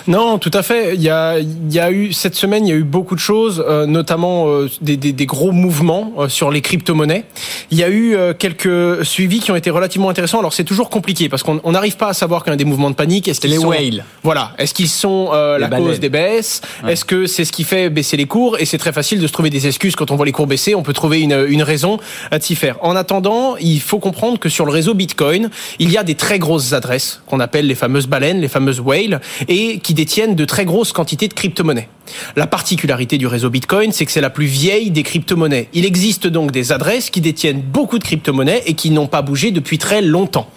Non, 0.07 0.39
tout 0.39 0.51
à 0.55 0.63
fait. 0.63 0.95
Il 0.95 1.03
y 1.03 1.11
a, 1.11 1.39
il 1.39 1.73
y 1.73 1.79
a 1.79 1.91
eu 1.91 2.13
cette 2.13 2.35
semaine, 2.35 2.67
il 2.67 2.71
y 2.71 2.73
a 2.73 2.77
eu 2.77 2.85
beaucoup 2.85 3.15
de 3.15 3.21
choses, 3.21 3.65
euh, 3.67 3.87
notamment 3.87 4.49
euh, 4.49 4.69
des, 4.81 4.97
des, 4.97 5.13
des, 5.13 5.27
gros 5.27 5.53
mouvements 5.53 6.13
euh, 6.19 6.29
sur 6.29 6.51
les 6.51 6.61
crypto-monnaies. 6.61 7.25
Il 7.71 7.79
y 7.79 7.85
a 7.85 7.91
eu 7.91 8.17
quelques 8.39 9.05
suivis 9.05 9.41
qui 9.41 9.51
ont 9.51 9.57
été 9.57 9.71
relativement 9.71 10.09
intéressants. 10.09 10.39
Alors 10.39 10.53
c'est 10.53 10.65
toujours 10.65 10.91
compliqué 10.91 11.29
parce 11.29 11.43
qu'on 11.43 11.73
n'arrive 11.73 11.97
pas 11.97 12.09
à 12.09 12.13
savoir 12.15 12.43
quand 12.43 12.51
il 12.51 12.55
y 12.55 12.55
a 12.55 12.57
des 12.57 12.65
mouvements 12.65 12.91
de 12.91 12.95
panique. 12.95 13.29
Est-ce 13.29 13.47
les 13.47 13.59
whales 13.59 14.05
Voilà. 14.23 14.53
Est-ce 14.59 14.75
qu'ils 14.75 14.89
sont 14.89 15.31
la 15.33 15.69
cause 15.69 16.01
des 16.01 16.09
baisses? 16.09 16.61
Est-ce 16.87 17.05
que 17.05 17.27
c'est 17.27 17.45
ce 17.45 17.53
qui 17.53 17.65
fait 17.65 17.91
baisser 17.91 18.17
les 18.17 18.27
cours? 18.27 18.59
Et 18.59 18.65
c'est 18.65 18.79
très 18.79 18.93
facile 18.93 19.21
de 19.21 19.27
se 19.27 19.33
trouver 19.33 19.51
des 19.51 19.67
excuses 19.67 19.97
quand 19.97 20.11
on 20.11 20.17
voit 20.17 20.27
les 20.27 20.33
cours 20.33 20.47
baisser. 20.47 20.75
On 20.75 20.83
peut 20.83 20.93
trouver 20.93 21.21
une, 21.21 21.47
une 21.49 21.63
raison 21.63 21.99
à 22.31 22.41
s'y 22.41 22.57
faire. 22.57 22.77
En 22.83 22.97
attendant, 22.97 23.57
il 23.57 23.81
faut 23.81 23.99
comprendre 23.99 24.39
que 24.39 24.49
sur 24.49 24.65
le 24.65 24.73
réseau 24.73 24.95
Bitcoin, 24.95 25.51
il 25.79 25.91
y 25.91 25.99
a 25.99 26.03
des 26.03 26.15
très 26.15 26.39
grosses 26.39 26.73
adresses 26.73 27.21
qu'on 27.27 27.41
appelle 27.41 27.67
les 27.67 27.75
fameuses 27.75 28.07
baleines, 28.07 28.41
les 28.41 28.49
fameuses 28.49 28.81
whales, 28.81 29.21
et 29.49 29.68
qui 29.77 29.95
détiennent 29.95 30.35
de 30.35 30.45
très 30.45 30.65
grosses 30.65 30.93
quantités 30.93 31.29
de 31.29 31.35
crypto-monnaies. 31.35 31.89
La 32.37 32.47
particularité 32.47 33.19
du 33.19 33.27
réseau 33.27 33.51
Bitcoin, 33.51 33.93
c'est 33.93 34.07
que 34.07 34.13
c'est 34.13 34.21
la 34.21 34.31
plus 34.31 34.47
vieille 34.47 34.91
des 34.91 35.03
crypto-monnaies. 35.03 35.69
Il 35.73 35.85
existe 35.85 36.27
donc 36.27 36.51
des 36.51 36.73
adresses 36.73 37.11
qui 37.11 37.21
détiennent 37.21 37.61
beaucoup 37.61 37.99
de 37.99 38.05
crypto-monnaies 38.05 38.63
et 38.67 38.75
qui 38.75 38.91
n'ont 38.91 39.07
pas 39.07 39.23
bougé 39.23 39.51
depuis 39.51 39.79
très 39.79 40.03
longtemps. 40.03 40.49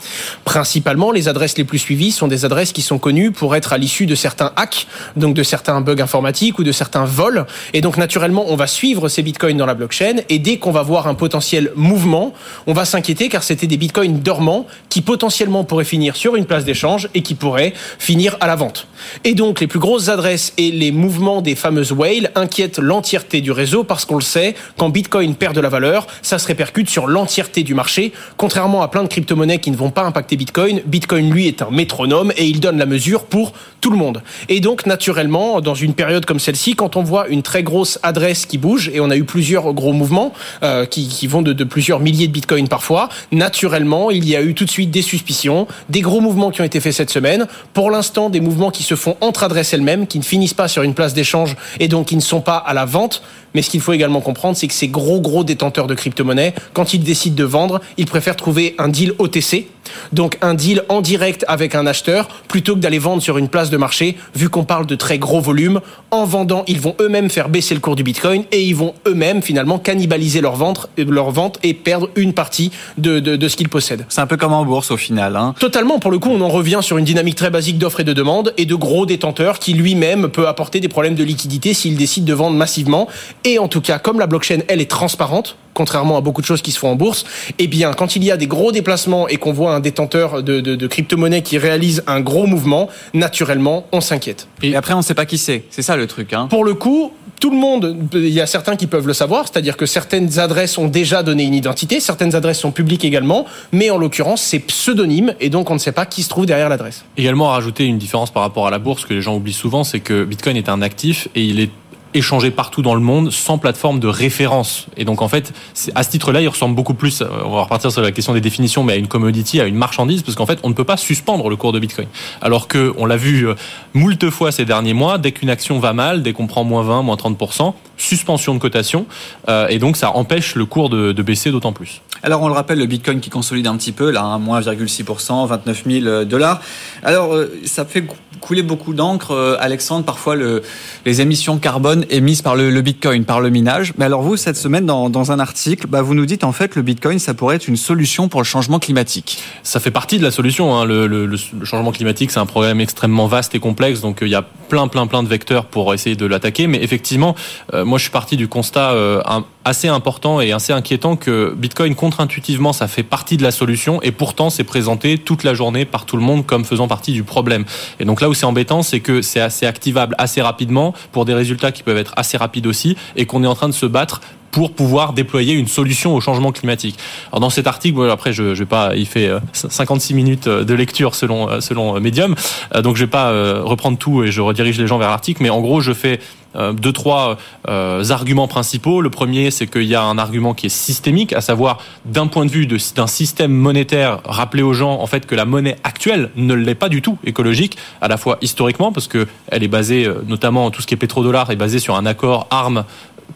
Principalement, 0.46 1.12
les 1.12 1.28
adresses 1.28 1.58
les 1.58 1.64
plus 1.64 1.80
suivies 1.80 2.12
sont 2.12 2.28
des 2.28 2.46
adresses 2.46 2.72
qui 2.72 2.82
sont 2.82 3.00
connues 3.00 3.32
pour 3.32 3.56
être 3.56 3.74
à 3.74 3.78
l'issue 3.78 4.06
de 4.06 4.16
certains 4.16 4.52
hacks, 4.56 4.88
donc 5.16 5.34
de 5.34 5.44
certains 5.44 5.82
bugs 5.82 6.02
informatiques 6.02 6.60
ou 6.60 6.64
de 6.64 6.72
certains 6.72 7.06
vols. 7.06 7.46
Et 7.74 7.82
donc, 7.82 7.98
naturellement, 7.98 8.46
on 8.48 8.56
va 8.56 8.68
suivre 8.68 9.10
ces 9.10 9.22
bitcoins 9.22 9.58
dans 9.58 9.66
la 9.66 9.74
blockchain 9.74 10.18
et 10.30 10.40
dès 10.40 10.58
qu'on 10.58 10.72
va 10.72 10.82
voir 10.82 11.08
un 11.08 11.16
potentiel 11.16 11.72
mouvement, 11.76 12.34
on 12.68 12.74
va 12.74 12.86
s'inquiéter 12.86 13.30
car 13.30 13.44
c'était 13.44 13.68
des 13.68 13.78
bitcoins 13.78 14.20
dormants 14.20 14.68
qui 14.90 15.02
potentiellement 15.02 15.64
pourraient 15.64 15.86
finir 15.86 16.16
sur 16.16 16.36
une 16.36 16.46
place 16.46 16.66
d'échange 16.66 17.10
et 17.14 17.22
qui 17.22 17.36
pourraient 17.36 17.74
finir 18.00 18.38
à 18.40 18.48
la 18.48 18.56
vente. 18.56 18.88
Et 19.24 19.34
donc, 19.34 19.60
les 19.60 19.68
plus 19.68 19.80
grosses 19.80 20.10
adresses 20.10 20.54
et 20.58 20.72
les 20.72 20.92
mouvements 20.92 21.41
des 21.42 21.56
fameuses 21.56 21.92
whales 21.92 22.32
inquiète 22.36 22.80
l'entièreté 22.80 23.42
du 23.42 23.52
réseau 23.52 23.84
parce 23.84 24.06
qu'on 24.06 24.16
le 24.16 24.22
sait, 24.22 24.56
quand 24.78 24.90
Bitcoin 24.90 25.36
perd 25.36 25.56
de 25.56 25.62
la 25.62 25.70
valeur, 25.70 26.08
ça 26.22 26.40
se 26.40 26.48
répercute 26.48 26.90
sur 26.90 27.08
l'entièreté 27.08 27.64
du 27.64 27.74
marché. 27.74 28.14
Contrairement 28.38 28.82
à 28.82 28.88
plein 28.88 29.04
de 29.04 29.08
crypto-monnaies 29.08 29.60
qui 29.60 29.72
ne 29.72 29.76
vont 29.76 29.92
pas 29.92 30.04
impacter 30.04 30.38
Bitcoin, 30.38 30.82
Bitcoin 30.86 31.32
lui 31.32 31.48
est 31.48 31.62
un 31.62 31.72
métronome 31.72 32.32
et 32.38 32.46
il 32.46 32.60
donne 32.60 32.78
la 32.78 32.86
mesure 32.86 33.26
pour 33.26 33.54
tout 33.82 33.90
le 33.90 33.98
monde. 33.98 34.22
Et 34.48 34.60
donc 34.60 34.86
naturellement, 34.86 35.60
dans 35.62 35.76
une 35.76 35.94
période 35.94 36.26
comme 36.26 36.40
celle-ci, 36.40 36.76
quand 36.76 36.96
on 36.96 37.04
voit 37.04 37.28
une 37.28 37.42
très 37.42 37.64
grosse 37.64 38.00
adresse 38.04 38.46
qui 38.46 38.58
bouge, 38.58 38.92
et 38.94 39.00
on 39.00 39.10
a 39.10 39.18
eu 39.18 39.24
plusieurs 39.24 39.74
gros 39.74 39.94
mouvements 39.94 40.34
euh, 40.64 40.86
qui, 40.86 41.28
vont 41.28 41.42
de, 41.42 41.54
de 41.54 41.64
plusieurs 41.64 42.00
milliers 42.00 42.28
de 42.28 42.32
Bitcoin 42.32 42.68
parfois, 42.68 43.10
naturellement, 43.32 44.12
il 44.12 44.28
y 44.28 44.36
a 44.36 44.42
eu 44.42 44.54
tout 44.54 44.66
de 44.66 44.70
suite 44.70 44.92
des 44.92 45.02
suspicions, 45.02 45.68
des 45.90 46.02
gros 46.02 46.22
mouvements 46.22 46.52
qui 46.52 46.62
ont 46.62 46.66
été 46.66 46.80
faits 46.80 46.94
cette 46.94 47.10
semaine. 47.10 47.48
Pour 47.74 47.90
l'instant, 47.90 48.30
des 48.30 48.40
mouvements 48.40 48.72
qui 48.72 48.84
se 48.84 48.96
font 48.96 49.18
entre 49.22 49.44
adresses 49.44 49.74
elles-mêmes, 49.74 50.08
qui 50.08 50.20
ne 50.20 50.24
finissent 50.24 50.54
pas 50.54 50.68
sur 50.68 50.84
une 50.84 50.94
place 50.94 51.14
d'échange 51.14 51.31
et 51.80 51.88
donc 51.88 52.08
qui 52.08 52.16
ne 52.16 52.22
sont 52.22 52.42
pas 52.42 52.58
à 52.58 52.74
la 52.74 52.86
vente. 52.86 53.22
Mais 53.54 53.62
ce 53.62 53.70
qu'il 53.70 53.82
faut 53.82 53.94
également 53.94 54.22
comprendre, 54.22 54.56
c'est 54.56 54.68
que 54.68 54.74
ces 54.74 54.88
gros 54.88 55.20
gros 55.20 55.44
détenteurs 55.44 55.88
de 55.88 55.94
crypto-monnaies, 55.94 56.54
quand 56.74 56.94
ils 56.94 57.04
décident 57.04 57.36
de 57.36 57.44
vendre, 57.44 57.82
ils 57.98 58.06
préfèrent 58.06 58.38
trouver 58.38 58.76
un 58.78 58.88
deal 58.88 59.14
OTC, 59.20 59.68
donc 60.12 60.38
un 60.42 60.54
deal 60.54 60.84
en 60.90 61.02
direct 61.02 61.46
avec 61.48 61.76
un 61.76 61.86
acheteur, 61.88 62.28
plutôt 62.48 62.76
que 62.76 62.80
d'aller 62.80 63.00
vendre 63.00 63.22
sur 63.22 63.38
une 63.38 63.50
place 63.50 63.70
de 63.70 63.78
marché, 63.78 64.18
vu 64.36 64.50
qu'on 64.50 64.64
parle 64.64 64.86
de 64.86 64.96
très 64.96 65.18
gros 65.18 65.42
volumes. 65.42 65.82
En 66.12 66.26
vendant, 66.26 66.64
ils 66.68 66.80
vont 66.80 66.96
eux-mêmes 67.00 67.30
faire 67.30 67.50
baisser 67.50 67.74
le 67.74 67.80
cours 67.80 67.96
du 67.96 68.04
Bitcoin 68.04 68.44
et 68.52 68.62
ils 68.64 68.76
vont 68.76 68.94
eux-mêmes 69.08 69.42
finalement 69.42 69.80
cannibaliser 69.80 70.42
leur 70.42 70.56
vente, 70.56 70.90
leur 70.98 71.32
vente 71.32 71.60
et 71.64 71.74
perdre 71.74 72.10
une 72.16 72.34
partie 72.34 72.72
de, 72.98 73.20
de, 73.20 73.36
de 73.36 73.48
ce 73.48 73.56
qu'ils 73.56 73.70
possèdent. 73.70 74.06
C'est 74.10 74.22
un 74.22 74.28
peu 74.28 74.38
comme 74.38 74.54
en 74.54 74.66
bourse 74.66 74.92
au 74.92 74.98
final. 74.98 75.36
Hein. 75.36 75.56
Totalement. 75.60 76.00
Pour 76.00 76.12
le 76.12 76.20
coup, 76.20 76.30
on 76.30 76.42
en 76.42 76.50
revient 76.50 76.80
sur 76.82 76.98
une 76.98 77.06
dynamique 77.06 77.36
très 77.36 77.50
basique 77.50 77.78
d'offres 77.78 78.02
et 78.02 78.04
de 78.04 78.14
demande 78.14 78.54
et 78.58 78.66
de 78.66 78.76
gros 78.76 79.06
détenteurs 79.06 79.60
qui 79.60 79.74
lui-même 79.74 80.30
peut 80.30 80.48
apporter 80.48 80.80
des 80.80 80.88
problèmes 80.88 81.16
de 81.16 81.24
liquidité 81.24 81.74
s'il 81.74 81.96
décide 81.96 82.26
de 82.26 82.34
vendre 82.34 82.56
massivement. 82.56 83.08
Et 83.44 83.60
en 83.60 83.68
tout 83.68 83.82
cas, 83.82 84.00
comme 84.00 84.20
la 84.20 84.28
blockchain, 84.28 84.60
elle 84.68 84.82
est 84.82 84.90
transparente, 84.90 85.58
contrairement 85.82 86.16
à 86.16 86.22
beaucoup 86.22 86.42
de 86.42 86.46
choses 86.46 86.62
qui 86.62 86.72
se 86.72 86.78
font 86.78 86.90
en 86.90 86.96
bourse, 86.96 87.26
eh 87.58 87.66
bien, 87.66 87.92
quand 87.94 88.16
il 88.16 88.24
y 88.24 88.30
a 88.30 88.38
des 88.38 88.46
gros 88.46 88.72
déplacements 88.72 89.28
et 89.28 89.38
qu'on 89.38 89.52
voit 89.52 89.74
un 89.74 89.80
détenteur 89.80 90.44
de, 90.44 90.60
de, 90.60 90.76
de 90.76 90.88
crypto-monnaie 90.88 91.42
qui 91.42 91.58
réalise 91.58 92.04
un 92.06 92.22
gros 92.22 92.46
mouvement, 92.46 92.88
naturellement, 93.16 93.88
on 93.92 94.00
s'inquiète. 94.00 94.48
Et 94.62 94.76
après, 94.76 94.94
on 94.94 94.98
ne 94.98 95.02
sait 95.02 95.16
pas 95.16 95.26
qui 95.26 95.40
c'est. 95.40 95.64
C'est 95.72 95.82
ça 95.82 95.96
le 95.96 96.06
truc. 96.06 96.34
Hein. 96.34 96.46
Pour 96.52 96.66
le 96.66 96.76
coup, 96.76 97.14
tout 97.40 97.50
le 97.50 97.58
monde, 97.58 97.98
il 98.14 98.30
y 98.30 98.40
a 98.40 98.46
certains 98.46 98.76
qui 98.76 98.86
peuvent 98.86 99.08
le 99.08 99.14
savoir, 99.14 99.48
c'est-à-dire 99.48 99.76
que 99.76 99.88
certaines 99.88 100.38
adresses 100.38 100.78
ont 100.78 100.88
déjà 100.88 101.24
donné 101.24 101.46
une 101.46 101.56
identité, 101.56 102.00
certaines 102.00 102.36
adresses 102.36 102.60
sont 102.60 102.72
publiques 102.72 103.04
également, 103.04 103.48
mais 103.72 103.90
en 103.90 103.98
l'occurrence, 103.98 104.44
c'est 104.44 104.60
pseudonyme 104.60 105.34
et 105.40 105.50
donc 105.50 105.72
on 105.72 105.74
ne 105.74 105.80
sait 105.80 105.92
pas 105.92 106.06
qui 106.06 106.22
se 106.22 106.30
trouve 106.30 106.46
derrière 106.46 106.70
l'adresse. 106.70 107.04
Également 107.18 107.50
à 107.50 107.54
rajouter 107.54 107.86
une 107.86 107.98
différence 107.98 108.30
par 108.30 108.44
rapport 108.44 108.68
à 108.68 108.70
la 108.70 108.78
bourse 108.78 109.06
que 109.06 109.16
les 109.16 109.22
gens 109.22 109.36
oublient 109.36 109.52
souvent, 109.52 109.84
c'est 109.84 110.02
que 110.02 110.24
Bitcoin 110.24 110.56
est 110.58 110.70
un 110.70 110.84
actif 110.84 111.28
et 111.34 111.42
il 111.44 111.60
est 111.60 111.72
échangé 112.14 112.52
partout 112.52 112.82
dans 112.82 112.96
le 112.96 113.02
monde 113.02 113.32
sans 113.32 113.58
plateforme 113.58 114.00
de 114.00 114.08
référence. 114.08 114.88
Et 114.98 115.06
donc 115.06 115.22
en 115.22 115.28
fait, 115.28 115.54
à 115.96 116.04
ce 116.04 116.10
titre-là, 116.10 116.42
il 116.42 116.48
ressemble 116.48 116.76
beaucoup 116.76 116.94
plus, 116.94 117.22
euh, 117.22 117.28
on 117.46 117.56
va 117.56 117.64
repartir 117.64 117.92
sur 117.92 118.02
la 118.02 118.12
question 118.12 118.34
des 118.34 118.42
définitions, 118.42 118.84
mais 118.84 118.94
à 118.94 118.96
une 118.96 119.08
commodity, 119.08 119.62
à 119.62 119.66
une 119.66 119.76
marchandise, 119.76 120.22
parce 120.24 120.36
qu'en 120.36 120.46
fait, 120.46 120.60
on 120.64 120.70
ne 120.70 120.74
peut 120.74 120.84
pas 120.84 120.98
suspendre 120.98 121.50
le 121.50 121.56
cours 121.56 121.72
de 121.72 121.80
Bitcoin. 121.80 122.08
Alors 122.42 122.68
que 122.68 122.94
on 122.98 123.06
l'a 123.06 123.18
vu 123.18 123.48
euh, 123.48 123.56
moult 123.94 124.30
fois 124.30 124.52
ces 124.52 124.66
derniers 124.66 124.94
mois, 124.94 125.18
dès 125.18 125.32
qu'une 125.32 125.50
action 125.50 125.80
va 125.80 125.94
mal, 125.94 126.22
dès 126.24 126.34
qu'on 126.34 126.48
prend 126.48 126.64
moins 126.64 126.84
20, 126.84 127.04
moins 127.04 127.16
30%, 127.16 127.74
suspension 127.98 128.54
de 128.54 128.60
cotation, 128.60 129.06
euh, 129.50 129.68
et 129.68 129.80
donc 129.80 129.98
ça 129.98 130.16
empêche 130.16 130.56
le 130.56 130.66
cours 130.66 130.90
de, 130.90 131.22
baisser 131.22 131.52
d'autant 131.52 131.72
plus. 131.72 132.02
Alors 132.24 132.42
on 132.42 132.48
le 132.48 132.54
rappelle, 132.54 132.80
le 132.80 132.88
Bitcoin 132.88 133.20
qui 133.20 133.30
consolide 133.30 133.68
un 133.68 133.78
petit 133.78 133.92
peu, 133.92 134.10
là, 134.10 134.24
hein, 134.24 134.40
moins 134.40 134.62
1,6%, 134.62 135.48
29 135.48 135.84
000 135.86 136.26
dollars. 136.26 136.62
Alors 137.04 137.36
ça 137.66 137.86
fait 137.86 138.04
couler 138.42 138.64
beaucoup 138.64 138.94
d'encre, 138.94 139.58
Alexandre, 139.60 140.04
parfois 140.04 140.36
le, 140.36 140.62
les 141.06 141.22
émissions 141.22 141.58
carbone 141.58 142.06
émises 142.10 142.42
par 142.42 142.56
le, 142.56 142.82
Bitcoin, 142.82 143.24
par 143.24 143.40
le 143.40 143.50
minage. 143.50 143.94
Mais 143.98 144.06
alors 144.06 144.22
vous, 144.22 144.38
cette 144.38 144.58
semaine, 144.58 144.86
dans, 144.86 145.32
un 145.32 145.40
article, 145.40 145.88
bah, 145.88 146.02
vous 146.02 146.16
nous 146.16 146.26
dites 146.26 146.44
en 146.44 146.52
fait 146.52 146.76
le 146.76 146.82
Bitcoin, 146.82 147.20
ça 147.20 147.34
pourrait 147.34 147.56
être 147.56 147.68
une 147.68 147.78
solution 147.78 148.28
pour 148.28 148.42
le 148.42 148.46
changement 148.46 148.80
climatique. 148.80 149.40
Ça 149.64 149.80
fait 149.80 149.92
partie 149.92 150.18
de 150.18 150.24
la 150.24 150.32
solution. 150.32 150.76
Hein. 150.76 150.86
Le, 150.86 151.38
changement 151.64 151.92
climatique, 151.92 152.32
c'est 152.32 152.40
un 152.40 152.46
problème 152.46 152.82
extrêmement 152.82 153.28
vaste 153.28 153.56
et 153.56 153.60
complexe, 153.60 154.02
donc 154.02 154.22
euh, 154.22 154.28
il 154.28 154.32
y 154.32 154.36
a 154.36 154.42
plein, 154.42 154.88
plein, 154.88 155.08
plein 155.08 155.24
de 155.24 155.28
vecteurs 155.28 155.66
pour 155.66 155.94
essayer 155.94 156.16
de 156.16 156.26
l'attaquer. 156.26 156.68
Mais 156.68 156.84
effectivement, 156.84 157.36
euh, 157.74 157.86
moi, 157.86 157.98
je 157.98 158.04
suis 158.04 158.12
parti 158.12 158.38
du 158.38 158.48
constat 158.48 158.92
euh, 158.92 159.22
assez 159.66 159.88
important 159.88 160.42
et 160.42 160.52
assez 160.52 160.74
inquiétant 160.74 161.16
que 161.16 161.54
Bitcoin, 161.56 161.96
contre-intuitivement, 161.96 162.74
ça 162.74 162.88
fait 162.88 163.04
partie 163.04 163.38
de 163.38 163.44
la 163.44 163.52
solution, 163.52 164.02
et 164.02 164.12
pourtant, 164.12 164.50
c'est 164.50 164.64
présenté 164.64 165.18
toute 165.18 165.44
la 165.44 165.54
journée 165.54 165.86
par 165.86 166.06
tout 166.06 166.18
le 166.18 166.24
monde 166.24 166.46
comme 166.46 166.66
faisant 166.66 166.88
partie 166.88 167.14
du 167.14 167.24
problème. 167.24 167.66
Et 168.00 168.06
donc 168.06 168.22
là 168.22 168.30
où 168.30 168.34
c'est 168.34 168.46
embêtant, 168.46 168.84
c'est 168.84 169.00
que 169.00 169.22
c'est 169.22 169.40
assez 169.40 169.66
activable 169.66 170.16
assez 170.18 170.42
rapidement 170.42 170.94
pour 171.12 171.26
des 171.26 171.34
résultats 171.34 171.72
qui 171.72 171.84
peuvent 171.84 171.98
être 171.98 172.14
assez 172.18 172.38
rapides 172.38 172.68
aussi, 172.68 172.98
et 173.16 173.26
qu'on 173.26 173.44
est 173.44 173.48
en 173.48 173.56
train 173.56 173.70
de 173.70 173.74
se 173.74 173.86
battre 173.86 174.22
pour 174.52 174.74
pouvoir 174.74 175.14
déployer 175.14 175.54
une 175.54 175.68
solution 175.68 176.14
au 176.14 176.22
changement 176.22 176.52
climatique. 176.52 176.98
Alors 177.32 177.40
dans 177.40 177.50
cet 177.50 177.68
article, 177.68 178.10
après 178.10 178.34
je, 178.34 178.54
je 178.54 178.60
vais 178.60 178.68
pas, 178.68 178.96
il 178.96 179.08
fait 179.08 179.32
56 179.54 180.12
euh, 180.12 180.16
minutes 180.16 180.48
euh, 180.48 180.64
de 180.64 180.74
lecture 180.74 181.16
selon 181.16 181.50
euh, 181.50 181.62
selon 181.62 182.00
Medium, 182.00 182.36
donc 182.84 182.98
je 182.98 183.06
vais 183.06 183.10
pas 183.10 183.32
reprendre 183.62 183.98
tout 183.98 184.24
et 184.24 184.32
je 184.32 184.42
redirige 184.42 184.78
les 184.78 184.88
gens 184.88 184.98
vers 184.98 185.10
l'article, 185.10 185.42
mais 185.44 185.50
en 185.50 185.62
gros 185.62 185.80
je 185.82 185.94
fais 185.94 186.20
deux 186.56 186.92
trois 186.92 187.38
arguments 187.68 188.48
principaux. 188.48 189.02
Le 189.02 189.10
premier, 189.10 189.52
c'est 189.52 189.68
qu'il 189.68 189.84
y 189.84 189.96
a 189.96 190.04
un 190.04 190.18
argument 190.18 190.54
qui 190.54 190.68
est 190.68 190.70
systémique, 190.70 191.34
à 191.34 191.42
savoir 191.42 191.80
d'un 192.06 192.28
point 192.28 192.46
de 192.46 192.52
vue 192.52 192.68
d'un 192.68 193.08
système 193.08 193.52
monétaire, 193.52 194.20
rappeler 194.26 194.64
aux 194.64 194.74
gens 194.74 195.00
en 195.00 195.08
fait 195.08 195.26
que 195.26 195.36
la 195.36 195.46
monnaie 195.46 195.78
actuelle 195.84 196.30
ne 196.36 196.54
l'est 196.54 196.76
pas 196.76 196.90
du 196.90 197.02
tout 197.02 197.18
écologique, 197.24 197.78
à 198.02 198.08
la 198.08 198.18
fois 198.18 198.38
historiquement 198.42 198.92
parce 198.92 199.08
que 199.08 199.28
elle 199.48 199.64
est 199.64 199.68
basée, 199.68 200.08
notamment 200.28 200.72
tout 200.72 200.82
ce 200.82 200.88
qui 200.88 200.94
est 200.94 200.98
pétrodollar, 200.98 201.50
est 201.52 201.56
basé 201.56 201.80
sur 201.80 201.96
un 201.96 202.06
accord 202.06 202.48
armes 202.50 202.84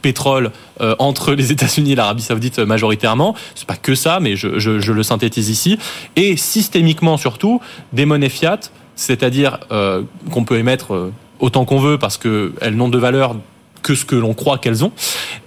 pétrole 0.06 0.52
euh, 0.82 0.96
entre 1.00 1.34
les 1.34 1.52
États-Unis 1.52 1.94
et 1.94 1.96
l'Arabie 1.96 2.22
Saoudite 2.22 2.60
euh, 2.60 2.66
majoritairement. 2.66 3.36
C'est 3.56 3.68
pas 3.68 3.76
que 3.76 3.96
ça, 3.96 4.20
mais 4.20 4.36
je, 4.36 4.60
je, 4.60 4.80
je, 4.80 4.92
le 4.92 5.04
synthétise 5.04 5.50
ici. 5.50 5.80
Et 6.16 6.38
systémiquement 6.38 7.18
surtout 7.18 7.60
des 7.94 8.06
monnaies 8.06 8.30
fiat, 8.30 8.60
c'est-à-dire 8.96 9.60
euh, 9.72 10.04
qu'on 10.32 10.44
peut 10.44 10.58
émettre 10.58 10.94
euh, 10.94 11.14
autant 11.40 11.66
qu'on 11.66 11.80
veut 11.80 11.98
parce 11.98 12.18
qu'elles 12.18 12.76
n'ont 12.76 12.90
de 12.90 12.98
valeur 12.98 13.36
que 13.86 13.94
ce 13.94 14.04
que 14.04 14.16
l'on 14.16 14.34
croit 14.34 14.58
qu'elles 14.58 14.84
ont. 14.84 14.92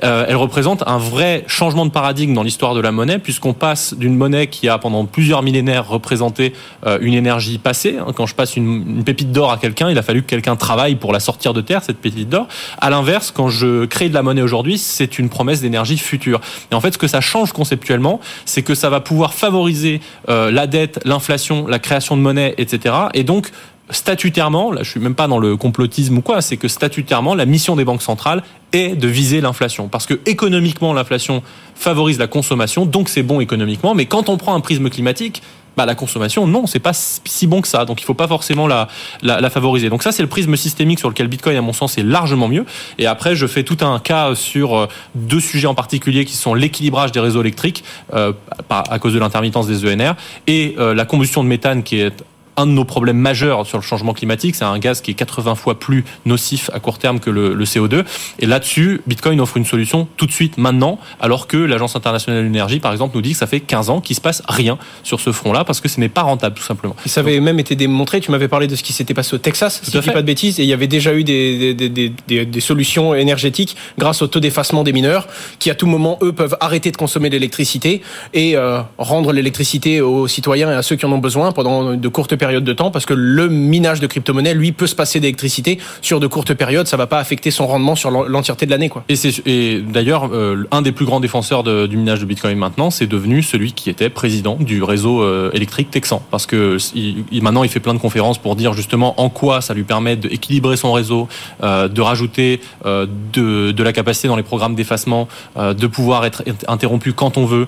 Euh, 0.04 0.24
elles 0.28 0.36
représentent 0.36 0.84
un 0.86 0.98
vrai 0.98 1.42
changement 1.48 1.84
de 1.84 1.90
paradigme 1.90 2.34
dans 2.34 2.44
l'histoire 2.44 2.76
de 2.76 2.80
la 2.80 2.92
monnaie, 2.92 3.18
puisqu'on 3.18 3.52
passe 3.52 3.94
d'une 3.94 4.14
monnaie 4.14 4.46
qui 4.46 4.68
a 4.68 4.78
pendant 4.78 5.06
plusieurs 5.06 5.42
millénaires 5.42 5.88
représenté 5.88 6.52
euh, 6.86 6.98
une 7.00 7.14
énergie 7.14 7.58
passée. 7.58 7.96
Hein, 7.98 8.12
quand 8.14 8.26
je 8.26 8.36
passe 8.36 8.54
une, 8.54 9.02
pépite 9.02 9.32
d'or 9.32 9.50
à 9.50 9.56
quelqu'un, 9.56 9.90
il 9.90 9.98
a 9.98 10.02
fallu 10.02 10.22
que 10.22 10.28
quelqu'un 10.28 10.54
travaille 10.54 10.94
pour 10.94 11.12
la 11.12 11.18
sortir 11.18 11.52
de 11.52 11.60
terre, 11.60 11.82
cette 11.82 11.98
pépite 11.98 12.28
d'or. 12.28 12.46
À 12.80 12.90
l'inverse, 12.90 13.32
quand 13.34 13.48
je 13.48 13.86
crée 13.86 14.08
de 14.08 14.14
la 14.14 14.22
monnaie 14.22 14.42
aujourd'hui, 14.42 14.78
c'est 14.78 15.18
une 15.18 15.30
promesse 15.30 15.60
d'énergie 15.60 15.98
future. 15.98 16.40
Et 16.70 16.76
en 16.76 16.80
fait, 16.80 16.92
ce 16.92 16.98
que 16.98 17.08
ça 17.08 17.20
change 17.20 17.50
conceptuellement, 17.50 18.20
c'est 18.44 18.62
que 18.62 18.76
ça 18.76 18.88
va 18.88 19.00
pouvoir 19.00 19.34
favoriser 19.34 20.00
euh, 20.28 20.52
la 20.52 20.68
dette, 20.68 21.00
l'inflation, 21.04 21.66
la 21.66 21.80
création 21.80 22.16
de 22.16 22.22
monnaie, 22.22 22.54
etc. 22.56 22.94
Et 23.14 23.24
donc 23.24 23.50
statutairement, 23.90 24.72
là 24.72 24.82
je 24.82 24.90
suis 24.90 25.00
même 25.00 25.14
pas 25.14 25.28
dans 25.28 25.38
le 25.38 25.56
complotisme 25.56 26.18
ou 26.18 26.22
quoi, 26.22 26.40
c'est 26.40 26.56
que 26.56 26.68
statutairement 26.68 27.34
la 27.34 27.46
mission 27.46 27.76
des 27.76 27.84
banques 27.84 28.02
centrales 28.02 28.42
est 28.72 28.96
de 28.96 29.08
viser 29.08 29.40
l'inflation 29.40 29.88
parce 29.88 30.06
que 30.06 30.20
économiquement 30.26 30.92
l'inflation 30.92 31.42
favorise 31.74 32.18
la 32.18 32.26
consommation, 32.26 32.86
donc 32.86 33.08
c'est 33.08 33.22
bon 33.22 33.40
économiquement, 33.40 33.94
mais 33.94 34.06
quand 34.06 34.28
on 34.28 34.36
prend 34.36 34.54
un 34.54 34.60
prisme 34.60 34.90
climatique, 34.90 35.42
bah, 35.78 35.86
la 35.86 35.94
consommation, 35.94 36.48
non, 36.48 36.66
c'est 36.66 36.80
pas 36.80 36.92
si 36.92 37.46
bon 37.46 37.60
que 37.60 37.68
ça. 37.68 37.84
Donc 37.84 38.02
il 38.02 38.04
faut 38.04 38.12
pas 38.12 38.26
forcément 38.26 38.66
la, 38.66 38.88
la, 39.22 39.48
favoriser. 39.48 39.88
Donc 39.88 40.02
ça, 40.02 40.10
c'est 40.10 40.24
le 40.24 40.28
prisme 40.28 40.56
systémique 40.56 40.98
sur 40.98 41.08
lequel 41.08 41.28
Bitcoin, 41.28 41.56
à 41.56 41.62
mon 41.62 41.72
sens, 41.72 41.98
est 41.98 42.02
largement 42.02 42.48
mieux. 42.48 42.66
Et 42.98 43.06
après, 43.06 43.36
je 43.36 43.46
fais 43.46 43.62
tout 43.62 43.76
un 43.82 44.00
cas 44.00 44.34
sur 44.34 44.76
euh, 44.76 44.88
deux 45.14 45.38
sujets 45.38 45.68
en 45.68 45.76
particulier 45.76 46.24
qui 46.24 46.34
sont 46.34 46.52
l'équilibrage 46.52 47.12
des 47.12 47.20
réseaux 47.20 47.42
électriques 47.42 47.84
euh, 48.12 48.32
à 48.68 48.98
cause 48.98 49.14
de 49.14 49.20
l'intermittence 49.20 49.68
des 49.68 49.86
ENR 49.86 50.14
et 50.48 50.74
euh, 50.78 50.94
la 50.94 51.04
combustion 51.04 51.44
de 51.44 51.48
méthane 51.48 51.84
qui 51.84 52.00
est 52.00 52.24
un 52.58 52.66
de 52.66 52.72
nos 52.72 52.84
problèmes 52.84 53.16
majeurs 53.16 53.66
sur 53.66 53.78
le 53.78 53.82
changement 53.82 54.12
climatique. 54.12 54.56
C'est 54.56 54.64
un 54.64 54.78
gaz 54.78 55.00
qui 55.00 55.12
est 55.12 55.14
80 55.14 55.54
fois 55.54 55.78
plus 55.78 56.04
nocif 56.26 56.70
à 56.74 56.80
court 56.80 56.98
terme 56.98 57.20
que 57.20 57.30
le, 57.30 57.54
le 57.54 57.64
CO2. 57.64 58.04
Et 58.40 58.46
là-dessus, 58.46 59.00
Bitcoin 59.06 59.40
offre 59.40 59.56
une 59.56 59.64
solution 59.64 60.08
tout 60.16 60.26
de 60.26 60.32
suite, 60.32 60.58
maintenant, 60.58 60.98
alors 61.20 61.46
que 61.46 61.56
l'Agence 61.56 61.94
internationale 61.94 62.42
de 62.42 62.46
l'énergie, 62.46 62.80
par 62.80 62.92
exemple, 62.92 63.14
nous 63.14 63.22
dit 63.22 63.32
que 63.32 63.38
ça 63.38 63.46
fait 63.46 63.60
15 63.60 63.90
ans 63.90 64.00
qu'il 64.00 64.16
se 64.16 64.20
passe 64.20 64.42
rien 64.48 64.76
sur 65.04 65.20
ce 65.20 65.30
front-là 65.30 65.64
parce 65.64 65.80
que 65.80 65.88
ce 65.88 66.00
n'est 66.00 66.08
pas 66.08 66.22
rentable, 66.22 66.56
tout 66.56 66.64
simplement. 66.64 66.96
Et 67.06 67.08
ça 67.08 67.20
avait 67.20 67.36
Donc, 67.36 67.44
même 67.44 67.60
été 67.60 67.76
démontré. 67.76 68.20
Tu 68.20 68.32
m'avais 68.32 68.48
parlé 68.48 68.66
de 68.66 68.74
ce 68.74 68.82
qui 68.82 68.92
s'était 68.92 69.14
passé 69.14 69.34
au 69.34 69.38
Texas, 69.38 69.80
si 69.84 69.92
je 69.92 69.96
ne 69.96 70.02
dis 70.02 70.10
pas 70.10 70.22
de 70.22 70.26
bêtises, 70.26 70.58
et 70.58 70.64
il 70.64 70.68
y 70.68 70.72
avait 70.72 70.88
déjà 70.88 71.14
eu 71.14 71.22
des, 71.22 71.74
des, 71.74 71.88
des, 71.88 72.44
des, 72.44 72.60
solutions 72.60 73.14
énergétiques 73.14 73.76
grâce 73.98 74.20
au 74.20 74.26
taux 74.26 74.40
d'effacement 74.40 74.82
des 74.82 74.92
mineurs, 74.92 75.28
qui 75.60 75.70
à 75.70 75.76
tout 75.76 75.86
moment, 75.86 76.18
eux, 76.22 76.32
peuvent 76.32 76.56
arrêter 76.60 76.90
de 76.90 76.96
consommer 76.96 77.30
l'électricité 77.30 78.02
et 78.34 78.56
euh, 78.56 78.80
rendre 78.98 79.32
l'électricité 79.32 80.00
aux 80.00 80.26
citoyens 80.26 80.70
et 80.72 80.74
à 80.74 80.82
ceux 80.82 80.96
qui 80.96 81.06
en 81.06 81.12
ont 81.12 81.18
besoin 81.18 81.52
pendant 81.52 81.94
de 81.94 82.08
courtes 82.08 82.34
périodes 82.34 82.47
période 82.48 82.64
de 82.64 82.72
temps 82.72 82.90
parce 82.90 83.04
que 83.04 83.12
le 83.12 83.50
minage 83.50 84.00
de 84.00 84.06
crypto-monnaie, 84.06 84.54
lui, 84.54 84.72
peut 84.72 84.86
se 84.86 84.94
passer 84.94 85.20
d'électricité 85.20 85.78
sur 86.00 86.18
de 86.18 86.26
courtes 86.26 86.54
périodes. 86.54 86.86
Ça 86.86 86.96
va 86.96 87.06
pas 87.06 87.18
affecter 87.18 87.50
son 87.50 87.66
rendement 87.66 87.94
sur 87.94 88.10
l'entièreté 88.10 88.64
de 88.64 88.70
l'année, 88.70 88.88
quoi. 88.88 89.04
Et, 89.10 89.16
et 89.44 89.82
d'ailleurs, 89.82 90.30
euh, 90.32 90.66
un 90.70 90.80
des 90.80 90.92
plus 90.92 91.04
grands 91.04 91.20
défenseurs 91.20 91.62
du 91.62 91.96
minage 91.98 92.20
de 92.20 92.24
Bitcoin 92.24 92.56
maintenant, 92.56 92.90
c'est 92.90 93.06
devenu 93.06 93.42
celui 93.42 93.72
qui 93.72 93.90
était 93.90 94.08
président 94.08 94.56
du 94.58 94.82
réseau 94.82 95.22
euh, 95.22 95.50
électrique 95.52 95.90
texan. 95.90 96.22
Parce 96.30 96.46
que 96.46 96.78
il, 96.94 97.42
maintenant, 97.42 97.64
il 97.64 97.68
fait 97.68 97.80
plein 97.80 97.92
de 97.92 97.98
conférences 97.98 98.38
pour 98.38 98.56
dire 98.56 98.72
justement 98.72 99.20
en 99.20 99.28
quoi 99.28 99.60
ça 99.60 99.74
lui 99.74 99.84
permet 99.84 100.16
d'équilibrer 100.16 100.78
son 100.78 100.92
réseau, 100.92 101.28
euh, 101.62 101.88
de 101.88 102.00
rajouter 102.00 102.60
de, 102.84 103.82
la 103.82 103.92
capacité 103.92 104.28
dans 104.28 104.36
les 104.36 104.42
programmes 104.42 104.74
d'effacement, 104.74 105.28
de 105.56 105.86
pouvoir 105.86 106.24
être 106.24 106.42
interrompu 106.66 107.12
quand 107.12 107.36
on 107.36 107.44
veut, 107.44 107.66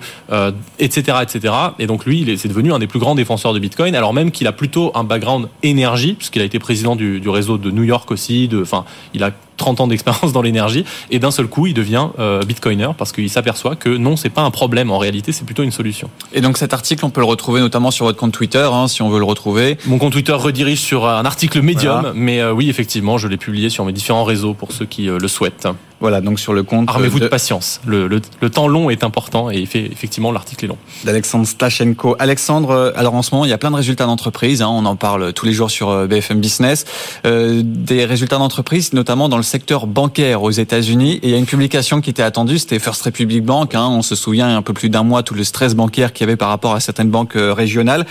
etc., 0.79 1.17
etc. 1.21 1.53
Et 1.77 1.87
donc 1.87 2.05
lui, 2.05 2.37
c'est 2.37 2.47
devenu 2.47 2.73
un 2.73 2.79
des 2.79 2.87
plus 2.87 2.99
grands 2.99 3.15
défenseurs 3.15 3.53
de 3.53 3.59
Bitcoin, 3.59 3.95
alors 3.95 4.13
même 4.13 4.31
qu'il 4.31 4.47
a 4.47 4.51
plutôt 4.51 4.70
un 4.93 5.03
background 5.03 5.49
énergie, 5.63 6.13
puisqu'il 6.13 6.41
a 6.41 6.45
été 6.45 6.59
président 6.59 6.95
du, 6.95 7.27
réseau 7.29 7.57
de 7.57 7.71
New 7.71 7.83
York 7.83 8.11
aussi. 8.11 8.49
Enfin, 8.61 8.85
il 9.13 9.23
a 9.23 9.31
30 9.61 9.79
ans 9.81 9.87
d'expérience 9.87 10.33
dans 10.33 10.41
l'énergie 10.41 10.83
et 11.11 11.19
d'un 11.19 11.31
seul 11.31 11.47
coup 11.47 11.67
il 11.67 11.73
devient 11.73 12.07
euh, 12.19 12.41
bitcoiner 12.41 12.89
parce 12.97 13.11
qu'il 13.11 13.29
s'aperçoit 13.29 13.75
que 13.75 13.89
non 13.89 14.15
c'est 14.15 14.29
pas 14.29 14.41
un 14.41 14.51
problème 14.51 14.91
en 14.91 14.97
réalité 14.97 15.31
c'est 15.31 15.45
plutôt 15.45 15.63
une 15.63 15.71
solution. 15.71 16.09
Et 16.33 16.41
donc 16.41 16.57
cet 16.57 16.73
article 16.73 17.05
on 17.05 17.11
peut 17.11 17.21
le 17.21 17.27
retrouver 17.27 17.61
notamment 17.61 17.91
sur 17.91 18.05
votre 18.05 18.17
compte 18.17 18.33
Twitter 18.33 18.67
hein, 18.73 18.87
si 18.87 19.01
on 19.01 19.09
veut 19.09 19.19
le 19.19 19.25
retrouver. 19.25 19.77
Mon 19.85 19.99
compte 19.99 20.13
Twitter 20.13 20.33
redirige 20.33 20.81
sur 20.81 21.07
un 21.07 21.25
article 21.25 21.61
Medium 21.61 22.01
voilà. 22.01 22.13
mais 22.15 22.41
euh, 22.41 22.51
oui 22.51 22.69
effectivement 22.69 23.17
je 23.17 23.27
l'ai 23.27 23.37
publié 23.37 23.69
sur 23.69 23.85
mes 23.85 23.93
différents 23.93 24.23
réseaux 24.23 24.53
pour 24.53 24.71
ceux 24.71 24.85
qui 24.85 25.07
euh, 25.07 25.19
le 25.19 25.27
souhaitent. 25.27 25.67
Voilà, 25.99 26.19
donc 26.19 26.39
sur 26.39 26.53
le 26.53 26.63
compte. 26.63 26.89
Armez-vous 26.89 27.19
de... 27.19 27.25
de, 27.25 27.29
patience. 27.29 27.79
Le, 27.85 28.07
le, 28.07 28.19
le, 28.41 28.49
temps 28.49 28.67
long 28.67 28.89
est 28.89 29.03
important 29.03 29.51
et 29.51 29.67
fait, 29.67 29.85
effectivement 29.85 30.31
l'article 30.31 30.65
est 30.65 30.67
long. 30.69 30.77
D'Alexandre 31.03 31.45
Stachenko. 31.45 32.15
Alexandre, 32.17 32.91
alors 32.95 33.13
en 33.13 33.21
ce 33.21 33.35
moment, 33.35 33.45
il 33.45 33.51
y 33.51 33.53
a 33.53 33.59
plein 33.59 33.69
de 33.69 33.75
résultats 33.75 34.07
d'entreprise. 34.07 34.63
Hein, 34.63 34.69
on 34.71 34.85
en 34.85 34.95
parle 34.95 35.31
tous 35.33 35.45
les 35.45 35.53
jours 35.53 35.69
sur 35.69 36.07
BFM 36.07 36.39
Business. 36.39 36.85
Euh, 37.25 37.61
des 37.63 38.05
résultats 38.05 38.37
d'entreprise, 38.37 38.93
notamment 38.93 39.29
dans 39.29 39.37
le 39.37 39.43
secteur 39.51 39.85
bancaire 39.85 40.43
aux 40.43 40.51
États-Unis. 40.51 41.19
Et 41.21 41.27
il 41.27 41.29
y 41.29 41.33
a 41.33 41.37
une 41.37 41.45
publication 41.45 41.99
qui 41.99 42.09
était 42.09 42.23
attendue, 42.23 42.57
c'était 42.57 42.79
First 42.79 43.03
Republic 43.03 43.43
Bank. 43.43 43.75
Hein, 43.75 43.87
on 43.89 44.01
se 44.01 44.15
souvient, 44.15 44.55
un 44.55 44.61
peu 44.61 44.71
plus 44.71 44.89
d'un 44.89 45.03
mois, 45.03 45.23
tout 45.23 45.33
le 45.33 45.43
stress 45.43 45.75
bancaire 45.75 46.13
qu'il 46.13 46.25
y 46.25 46.29
avait 46.29 46.37
par 46.37 46.47
rapport 46.47 46.73
à 46.73 46.79
certaines 46.79 47.09
banques 47.09 47.33
régionales. 47.35 48.05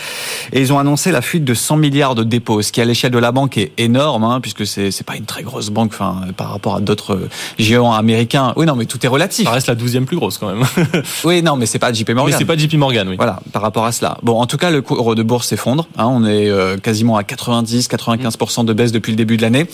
Et 0.53 0.61
ils 0.61 0.71
ont 0.75 0.79
annoncé 0.79 1.11
la 1.11 1.23
fuite 1.23 1.45
de 1.45 1.55
100 1.55 1.79
milliards 1.79 2.15
de 2.15 2.25
dépôts, 2.25 2.61
ce 2.61 2.73
qui 2.73 2.83
à 2.83 2.85
l'échelle 2.85 3.11
de 3.11 3.19
la 3.19 3.33
banque 3.33 3.57
est 3.57 3.73
énorme, 3.79 4.23
hein, 4.25 4.41
puisque 4.43 4.67
c'est 4.67 5.03
pas 5.03 5.17
une 5.17 5.25
très 5.25 5.43
grosse 5.43 5.71
banque 5.71 5.93
enfin, 5.95 6.27
par 6.37 6.51
rapport 6.51 6.77
à 6.77 6.81
d'autres 6.81 7.29
géants 7.59 7.95
américains. 7.95 8.53
Oui, 8.57 8.67
non, 8.67 8.77
mais 8.77 8.85
tout 8.85 8.99
est 9.03 9.09
relatif. 9.09 9.47
Ça 9.47 9.53
reste 9.53 9.69
la 9.69 9.75
douzième 9.75 10.05
plus 10.05 10.19
grosse 10.19 10.37
quand 10.37 10.55
même. 10.55 10.67
oui, 11.25 11.43
non, 11.43 11.57
mais 11.57 11.65
c'est 11.65 11.79
pas 11.79 11.91
JP 11.91 12.11
Morgan. 12.11 12.35
Mais 12.35 12.39
c'est 12.39 12.45
pas 12.45 12.59
JP 12.59 12.75
Morgan, 12.75 13.09
oui. 13.09 13.17
Voilà, 13.17 13.41
par 13.53 13.63
rapport 13.63 13.87
à 13.87 13.93
cela. 13.93 14.19
Bon, 14.23 14.39
en 14.39 14.47
tout 14.47 14.59
cas, 14.59 14.71
le 14.71 14.83
cours 14.83 15.15
de 15.15 15.23
bourse 15.23 15.49
s'effondre. 15.49 15.89
Hein, 15.97 16.07
on 16.07 16.27
est 16.27 16.51
euh, 16.51 16.77
quasiment 16.77 17.17
à 17.17 17.23
90-95% 17.23 18.67
de 18.67 18.73
baisse 18.75 18.93
depuis 18.93 19.13
le 19.13 19.17
début 19.17 19.39
de 19.39 19.43
l'année 19.43 19.67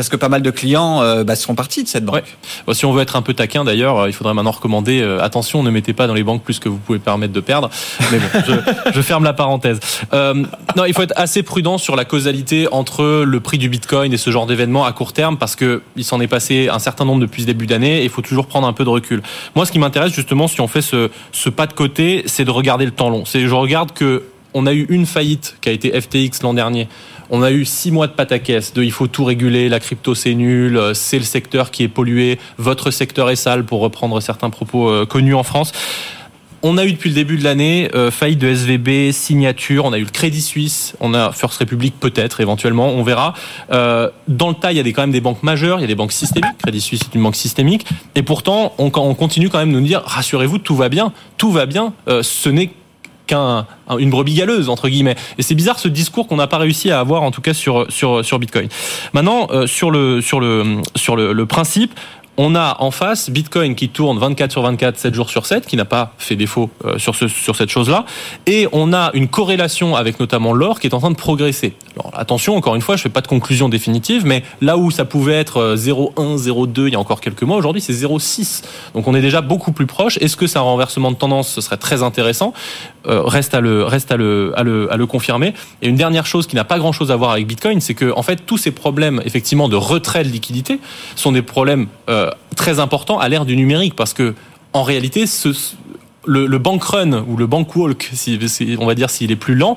parce 0.00 0.08
que 0.08 0.16
pas 0.16 0.30
mal 0.30 0.40
de 0.40 0.50
clients 0.50 0.89
gens 0.90 1.02
euh, 1.02 1.24
bah, 1.24 1.36
sont 1.36 1.54
partis 1.54 1.82
de 1.82 1.88
cette 1.88 2.04
banque. 2.04 2.24
Ouais. 2.66 2.74
si 2.74 2.84
on 2.84 2.92
veut 2.92 3.02
être 3.02 3.16
un 3.16 3.22
peu 3.22 3.34
taquin 3.34 3.64
d'ailleurs, 3.64 4.08
il 4.08 4.12
faudrait 4.12 4.34
maintenant 4.34 4.50
recommander 4.50 5.02
attention, 5.20 5.62
ne 5.62 5.70
mettez 5.70 5.92
pas 5.92 6.06
dans 6.06 6.14
les 6.14 6.22
banques 6.22 6.42
plus 6.42 6.58
que 6.58 6.68
vous 6.68 6.78
pouvez 6.78 6.98
permettre 6.98 7.32
de 7.32 7.40
perdre. 7.40 7.70
Mais 8.12 8.18
bon, 8.18 8.26
je, 8.46 8.90
je 8.94 9.02
ferme 9.02 9.24
la 9.24 9.32
parenthèse. 9.32 9.80
non, 10.12 10.84
il 10.86 10.94
faut 10.94 11.02
être 11.02 11.14
assez 11.16 11.42
prudent 11.42 11.78
sur 11.78 11.96
la 11.96 12.04
causalité 12.04 12.68
entre 12.70 13.24
le 13.24 13.40
prix 13.40 13.58
du 13.58 13.68
Bitcoin 13.68 14.12
et 14.12 14.16
ce 14.16 14.30
genre 14.30 14.46
d'événement 14.46 14.84
à 14.84 14.92
court 14.92 15.12
terme 15.12 15.36
parce 15.38 15.56
que 15.56 15.82
il 15.96 16.04
s'en 16.04 16.20
est 16.20 16.26
passé 16.26 16.68
un 16.68 16.78
certain 16.78 17.04
nombre 17.04 17.20
depuis 17.20 17.42
ce 17.42 17.46
début 17.46 17.66
d'année 17.66 18.00
et 18.00 18.04
il 18.04 18.10
faut 18.10 18.22
toujours 18.22 18.46
prendre 18.46 18.66
un 18.66 18.72
peu 18.72 18.84
de 18.84 18.90
recul. 18.90 19.22
Moi, 19.54 19.66
ce 19.66 19.72
qui 19.72 19.78
m'intéresse 19.78 20.12
justement, 20.12 20.48
si 20.48 20.60
on 20.60 20.68
fait 20.68 20.82
ce, 20.82 21.10
ce 21.32 21.48
pas 21.48 21.66
de 21.66 21.72
côté, 21.72 22.22
c'est 22.26 22.44
de 22.44 22.50
regarder 22.50 22.84
le 22.84 22.90
temps 22.90 23.10
long. 23.10 23.24
C'est 23.24 23.46
je 23.46 23.54
regarde 23.54 23.92
que 23.92 24.24
on 24.54 24.66
a 24.66 24.72
eu 24.72 24.86
une 24.88 25.06
faillite 25.06 25.56
qui 25.60 25.68
a 25.68 25.72
été 25.72 25.98
FTX 26.00 26.42
l'an 26.42 26.54
dernier. 26.54 26.88
On 27.32 27.42
a 27.42 27.52
eu 27.52 27.64
six 27.64 27.92
mois 27.92 28.08
de 28.08 28.12
pataquès, 28.12 28.74
de 28.74 28.82
il 28.82 28.90
faut 28.90 29.06
tout 29.06 29.24
réguler, 29.24 29.68
la 29.68 29.78
crypto 29.78 30.16
c'est 30.16 30.34
nul, 30.34 30.76
euh, 30.76 30.94
c'est 30.94 31.18
le 31.18 31.24
secteur 31.24 31.70
qui 31.70 31.84
est 31.84 31.88
pollué, 31.88 32.40
votre 32.58 32.90
secteur 32.90 33.30
est 33.30 33.36
sale 33.36 33.64
pour 33.64 33.80
reprendre 33.80 34.20
certains 34.20 34.50
propos 34.50 34.88
euh, 34.88 35.06
connus 35.06 35.34
en 35.34 35.44
France. 35.44 35.72
On 36.62 36.76
a 36.76 36.84
eu 36.84 36.92
depuis 36.92 37.08
le 37.08 37.14
début 37.14 37.38
de 37.38 37.44
l'année 37.44 37.88
euh, 37.94 38.10
faillite 38.10 38.40
de 38.40 38.48
SVB, 38.48 39.12
signature, 39.12 39.84
on 39.84 39.92
a 39.92 39.98
eu 39.98 40.04
le 40.04 40.10
Crédit 40.10 40.42
Suisse, 40.42 40.96
on 40.98 41.14
a 41.14 41.30
First 41.30 41.58
Republic 41.58 41.94
peut-être 42.00 42.40
éventuellement, 42.40 42.88
on 42.88 43.02
verra. 43.04 43.34
dans 43.70 44.48
le 44.48 44.54
tas, 44.54 44.72
il 44.72 44.76
y 44.76 44.80
a 44.80 44.82
des, 44.82 44.92
quand 44.92 45.02
même 45.02 45.12
des 45.12 45.22
banques 45.22 45.44
majeures, 45.44 45.78
il 45.78 45.82
y 45.82 45.84
a 45.84 45.88
des 45.88 45.94
banques 45.94 46.12
systémiques. 46.12 46.58
Crédit 46.58 46.80
Suisse 46.80 47.00
est 47.02 47.14
une 47.14 47.22
banque 47.22 47.36
systémique, 47.36 47.86
et 48.16 48.22
pourtant 48.22 48.74
on, 48.78 48.90
on 48.94 49.14
continue 49.14 49.48
quand 49.48 49.58
même 49.58 49.72
de 49.72 49.78
nous 49.78 49.86
dire 49.86 50.02
rassurez-vous, 50.04 50.58
tout 50.58 50.74
va 50.74 50.88
bien, 50.88 51.12
tout 51.38 51.52
va 51.52 51.64
bien. 51.66 51.94
ce 52.06 52.48
n'est 52.48 52.70
une 53.32 54.10
brebis 54.10 54.34
galeuse 54.34 54.68
entre 54.68 54.88
guillemets. 54.88 55.16
Et 55.38 55.42
c'est 55.42 55.54
bizarre 55.54 55.78
ce 55.78 55.88
discours 55.88 56.26
qu'on 56.26 56.36
n'a 56.36 56.46
pas 56.46 56.58
réussi 56.58 56.90
à 56.90 57.00
avoir 57.00 57.22
en 57.22 57.30
tout 57.30 57.40
cas 57.40 57.54
sur 57.54 57.86
sur 57.90 58.24
sur 58.24 58.38
Bitcoin. 58.38 58.68
Maintenant 59.12 59.48
euh, 59.50 59.66
sur 59.66 59.90
le 59.90 60.20
sur 60.20 60.40
le 60.40 60.78
sur 60.96 61.16
le 61.16 61.46
principe, 61.46 61.92
on 62.36 62.54
a 62.54 62.76
en 62.80 62.90
face 62.90 63.30
Bitcoin 63.30 63.74
qui 63.74 63.88
tourne 63.88 64.18
24 64.18 64.52
sur 64.52 64.62
24, 64.62 64.98
7 64.98 65.14
jours 65.14 65.30
sur 65.30 65.46
7, 65.46 65.66
qui 65.66 65.76
n'a 65.76 65.84
pas 65.84 66.14
fait 66.18 66.36
défaut 66.36 66.70
euh, 66.84 66.98
sur, 66.98 67.14
ce, 67.14 67.28
sur 67.28 67.56
cette 67.56 67.70
chose-là. 67.70 68.04
Et 68.46 68.66
on 68.72 68.92
a 68.92 69.10
une 69.14 69.28
corrélation 69.28 69.96
avec 69.96 70.20
notamment 70.20 70.52
l'or 70.52 70.80
qui 70.80 70.86
est 70.86 70.94
en 70.94 71.00
train 71.00 71.10
de 71.10 71.16
progresser. 71.16 71.74
Alors 71.96 72.12
attention, 72.14 72.56
encore 72.56 72.76
une 72.76 72.82
fois, 72.82 72.96
je 72.96 73.02
fais 73.02 73.08
pas 73.08 73.20
de 73.20 73.26
conclusion 73.26 73.68
définitive, 73.68 74.24
mais 74.24 74.42
là 74.60 74.78
où 74.78 74.90
ça 74.90 75.04
pouvait 75.04 75.34
être 75.34 75.74
0,1, 75.76 76.18
euh, 76.18 76.36
0,2 76.36 76.86
il 76.86 76.92
y 76.92 76.96
a 76.96 77.00
encore 77.00 77.20
quelques 77.20 77.42
mois, 77.42 77.56
aujourd'hui 77.56 77.82
c'est 77.82 77.92
0,6. 77.92 78.62
Donc 78.94 79.06
on 79.06 79.14
est 79.14 79.20
déjà 79.20 79.40
beaucoup 79.40 79.72
plus 79.72 79.86
proche. 79.86 80.16
Est-ce 80.18 80.36
que 80.36 80.46
c'est 80.46 80.58
un 80.58 80.62
renversement 80.62 81.10
de 81.10 81.16
tendance? 81.16 81.48
Ce 81.48 81.60
serait 81.60 81.76
très 81.76 82.02
intéressant. 82.02 82.54
Euh, 83.06 83.22
reste 83.22 83.54
à 83.54 83.60
le 83.60 83.84
reste 83.84 84.12
à 84.12 84.16
le, 84.16 84.52
à 84.56 84.62
le 84.62 84.92
à 84.92 84.96
le 84.96 85.06
confirmer. 85.06 85.54
Et 85.80 85.88
une 85.88 85.96
dernière 85.96 86.26
chose 86.26 86.46
qui 86.46 86.54
n'a 86.54 86.64
pas 86.64 86.78
grand-chose 86.78 87.10
à 87.10 87.16
voir 87.16 87.32
avec 87.32 87.46
Bitcoin, 87.46 87.80
c'est 87.80 87.94
que 87.94 88.12
en 88.14 88.22
fait 88.22 88.44
tous 88.44 88.58
ces 88.58 88.70
problèmes 88.70 89.22
effectivement 89.24 89.68
de 89.68 89.76
retrait 89.76 90.22
de 90.22 90.28
liquidité 90.28 90.80
sont 91.16 91.32
des 91.32 91.42
problèmes 91.42 91.86
euh, 92.08 92.19
très 92.56 92.80
importants 92.80 93.18
à 93.18 93.28
l'ère 93.28 93.44
du 93.44 93.56
numérique 93.56 93.94
parce 93.94 94.12
que 94.12 94.34
en 94.72 94.82
réalité 94.82 95.24
le, 96.26 96.58
bank 96.58 96.84
run 96.84 97.24
ou 97.26 97.36
le 97.36 97.46
bank 97.46 97.74
walk, 97.74 98.10
si, 98.12 98.38
on 98.78 98.86
va 98.86 98.94
dire 98.94 99.10
s'il 99.10 99.30
est 99.32 99.36
plus 99.36 99.54
lent, 99.54 99.76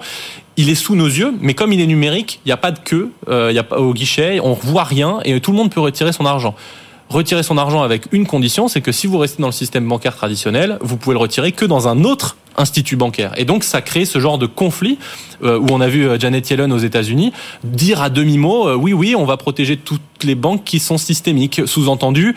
il 0.57 0.69
est 0.69 0.75
sous 0.75 0.95
nos 0.95 1.07
yeux, 1.07 1.33
mais 1.41 1.53
comme 1.53 1.73
il 1.73 1.81
est 1.81 1.87
numérique, 1.87 2.39
il 2.45 2.49
n'y 2.49 2.53
a 2.53 2.57
pas 2.57 2.71
de 2.71 2.79
queue, 2.79 3.11
euh, 3.27 3.49
il 3.51 3.57
a 3.57 3.63
pas 3.63 3.77
au 3.79 3.93
guichet, 3.93 4.39
on 4.39 4.53
voit 4.53 4.83
rien 4.83 5.19
et 5.25 5.39
tout 5.39 5.51
le 5.51 5.57
monde 5.57 5.71
peut 5.71 5.79
retirer 5.79 6.13
son 6.13 6.25
argent 6.25 6.55
retirer 7.13 7.43
son 7.43 7.57
argent 7.57 7.81
avec 7.81 8.03
une 8.11 8.25
condition, 8.25 8.67
c'est 8.67 8.81
que 8.81 8.91
si 8.91 9.07
vous 9.07 9.17
restez 9.17 9.41
dans 9.41 9.47
le 9.47 9.53
système 9.53 9.87
bancaire 9.87 10.15
traditionnel, 10.15 10.77
vous 10.81 10.97
pouvez 10.97 11.13
le 11.13 11.19
retirer 11.19 11.51
que 11.51 11.65
dans 11.65 11.87
un 11.87 12.03
autre 12.03 12.37
institut 12.57 12.95
bancaire. 12.95 13.31
Et 13.37 13.45
donc 13.45 13.63
ça 13.63 13.81
crée 13.81 14.05
ce 14.05 14.19
genre 14.19 14.37
de 14.37 14.45
conflit 14.45 14.99
euh, 15.43 15.57
où 15.59 15.67
on 15.71 15.81
a 15.81 15.87
vu 15.87 16.07
euh, 16.07 16.19
Janet 16.19 16.47
Yellen 16.49 16.71
aux 16.71 16.77
États-Unis 16.77 17.33
dire 17.63 18.01
à 18.01 18.09
demi-mot 18.09 18.67
euh, 18.67 18.75
oui 18.75 18.93
oui 18.93 19.15
on 19.17 19.25
va 19.25 19.37
protéger 19.37 19.77
toutes 19.77 20.01
les 20.23 20.35
banques 20.35 20.63
qui 20.63 20.79
sont 20.79 20.97
systémiques. 20.97 21.61
Sous-entendu 21.65 22.35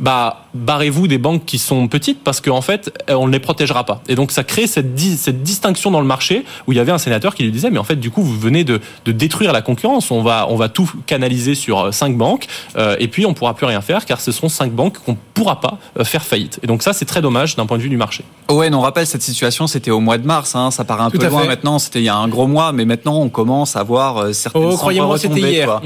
bah 0.00 0.46
barrez-vous 0.54 1.06
des 1.06 1.18
banques 1.18 1.44
qui 1.44 1.58
sont 1.58 1.86
petites 1.86 2.24
parce 2.24 2.40
qu'en 2.40 2.62
fait 2.62 2.90
on 3.08 3.26
ne 3.26 3.32
les 3.32 3.38
protégera 3.38 3.84
pas. 3.84 4.02
Et 4.08 4.14
donc 4.14 4.32
ça 4.32 4.44
crée 4.44 4.66
cette, 4.66 4.98
cette 4.98 5.42
distinction 5.42 5.90
dans 5.90 6.00
le 6.00 6.06
marché 6.06 6.44
où 6.66 6.72
il 6.72 6.76
y 6.76 6.80
avait 6.80 6.92
un 6.92 6.98
sénateur 6.98 7.34
qui 7.34 7.42
lui 7.44 7.52
disait 7.52 7.70
mais 7.70 7.78
en 7.78 7.84
fait 7.84 7.96
du 7.96 8.10
coup 8.10 8.22
vous 8.22 8.38
venez 8.38 8.64
de, 8.64 8.80
de 9.04 9.12
détruire 9.12 9.52
la 9.52 9.62
concurrence. 9.62 10.10
On 10.10 10.22
va 10.22 10.46
on 10.48 10.56
va 10.56 10.68
tout 10.68 10.90
canaliser 11.06 11.54
sur 11.54 11.80
euh, 11.80 11.92
cinq 11.92 12.16
banques 12.16 12.46
euh, 12.76 12.96
et 12.98 13.08
puis 13.08 13.26
on 13.26 13.34
pourra 13.34 13.54
plus 13.54 13.66
rien 13.66 13.80
faire 13.80 14.06
car 14.06 14.20
ce 14.20 14.32
seront 14.32 14.48
cinq 14.48 14.72
banques 14.72 14.98
qu'on 15.04 15.16
pourra 15.34 15.60
pas 15.60 15.78
euh, 15.98 16.04
faire 16.04 16.22
faillite. 16.22 16.58
Et 16.62 16.66
donc 16.66 16.82
ça 16.82 16.92
c'est 16.92 17.04
très 17.04 17.20
dommage 17.20 17.56
d'un 17.56 17.66
point 17.66 17.76
de 17.76 17.82
vue 17.82 17.88
du 17.88 17.98
marché. 17.98 18.24
Ouais, 18.48 18.72
on 18.72 18.80
rappelle 18.80 19.06
cette 19.06 19.22
situation 19.22 19.66
c'était 19.66 19.90
au 19.90 20.00
mois 20.00 20.18
de 20.18 20.26
mars. 20.26 20.54
Hein, 20.56 20.70
ça 20.70 20.84
paraît 20.84 21.02
un 21.02 21.10
peu 21.10 21.24
loin 21.26 21.44
maintenant. 21.44 21.78
C'était 21.78 22.00
il 22.00 22.04
y 22.04 22.08
a 22.08 22.16
un 22.16 22.28
gros 22.28 22.46
mois, 22.46 22.72
mais 22.72 22.86
maintenant 22.86 23.18
on 23.18 23.28
commence 23.28 23.76
à 23.76 23.82
voir 23.82 24.34
certaines. 24.34 24.64
Oh, 24.64 24.76
croyez-moi 24.76 25.18
c'était 25.18 25.40
hier. 25.40 25.80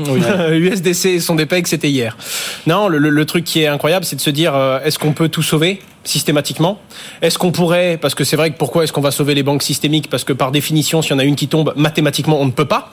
USDC 0.52 1.04
et 1.06 1.20
son 1.20 1.34
DPEG 1.34 1.66
c'était 1.66 1.90
hier. 1.90 2.16
Non, 2.66 2.88
le, 2.88 2.98
le 2.98 3.26
truc 3.26 3.44
qui 3.44 3.62
est 3.62 3.66
incroyable 3.66 4.03
c'est 4.04 4.16
de 4.16 4.20
se 4.20 4.30
dire 4.30 4.54
euh, 4.54 4.78
est-ce 4.84 4.98
qu'on 4.98 5.12
peut 5.12 5.28
tout 5.28 5.42
sauver 5.42 5.80
systématiquement? 6.04 6.78
Est-ce 7.22 7.38
qu'on 7.38 7.50
pourrait, 7.50 7.98
parce 8.00 8.14
que 8.14 8.24
c'est 8.24 8.36
vrai 8.36 8.50
que 8.50 8.58
pourquoi 8.58 8.84
est-ce 8.84 8.92
qu'on 8.92 9.00
va 9.00 9.10
sauver 9.10 9.34
les 9.34 9.42
banques 9.42 9.62
systémiques? 9.62 10.10
Parce 10.10 10.24
que 10.24 10.32
par 10.32 10.52
définition, 10.52 11.02
s'il 11.02 11.12
y 11.12 11.14
en 11.14 11.18
a 11.18 11.24
une 11.24 11.36
qui 11.36 11.48
tombe, 11.48 11.72
mathématiquement, 11.76 12.40
on 12.40 12.44
ne 12.44 12.50
peut 12.50 12.66
pas. 12.66 12.92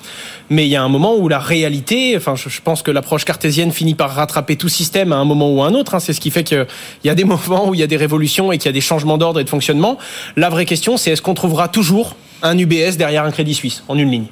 Mais 0.50 0.66
il 0.66 0.70
y 0.70 0.76
a 0.76 0.84
un 0.84 0.90
moment 0.90 1.16
où 1.16 1.28
la 1.28 1.40
réalité, 1.40 2.16
enfin, 2.16 2.36
je, 2.36 2.62
pense 2.62 2.82
que 2.82 2.92
l'approche 2.92 3.26
cartésienne 3.26 3.72
finit 3.72 3.96
par 3.96 4.12
rattraper 4.12 4.56
tout 4.56 4.70
système 4.70 5.12
à 5.12 5.18
un 5.18 5.26
moment 5.26 5.52
ou 5.54 5.62
à 5.62 5.68
un 5.68 5.74
autre. 5.74 5.96
Hein. 5.96 6.00
C'est 6.00 6.14
ce 6.14 6.22
qui 6.22 6.32
fait 6.32 6.44
qu'il 6.44 6.66
y 7.04 7.10
a 7.10 7.16
des 7.16 7.26
moments 7.26 7.68
où 7.68 7.74
il 7.74 7.80
y 7.80 7.84
a 7.84 7.88
des 7.88 7.98
révolutions 7.98 8.52
et 8.52 8.58
qu'il 8.58 8.68
y 8.68 8.70
a 8.70 8.74
des 8.74 8.82
changements 8.82 9.18
d'ordre 9.18 9.40
et 9.40 9.44
de 9.44 9.50
fonctionnement. 9.50 9.98
La 10.36 10.50
vraie 10.50 10.66
question, 10.66 10.98
c'est 10.98 11.12
est-ce 11.12 11.22
qu'on 11.22 11.34
trouvera 11.34 11.68
toujours 11.68 12.16
un 12.42 12.58
UBS 12.58 12.98
derrière 12.98 13.26
un 13.26 13.32
Crédit 13.32 13.54
Suisse 13.54 13.84
en 13.88 13.98
une 13.98 14.10
ligne? 14.10 14.28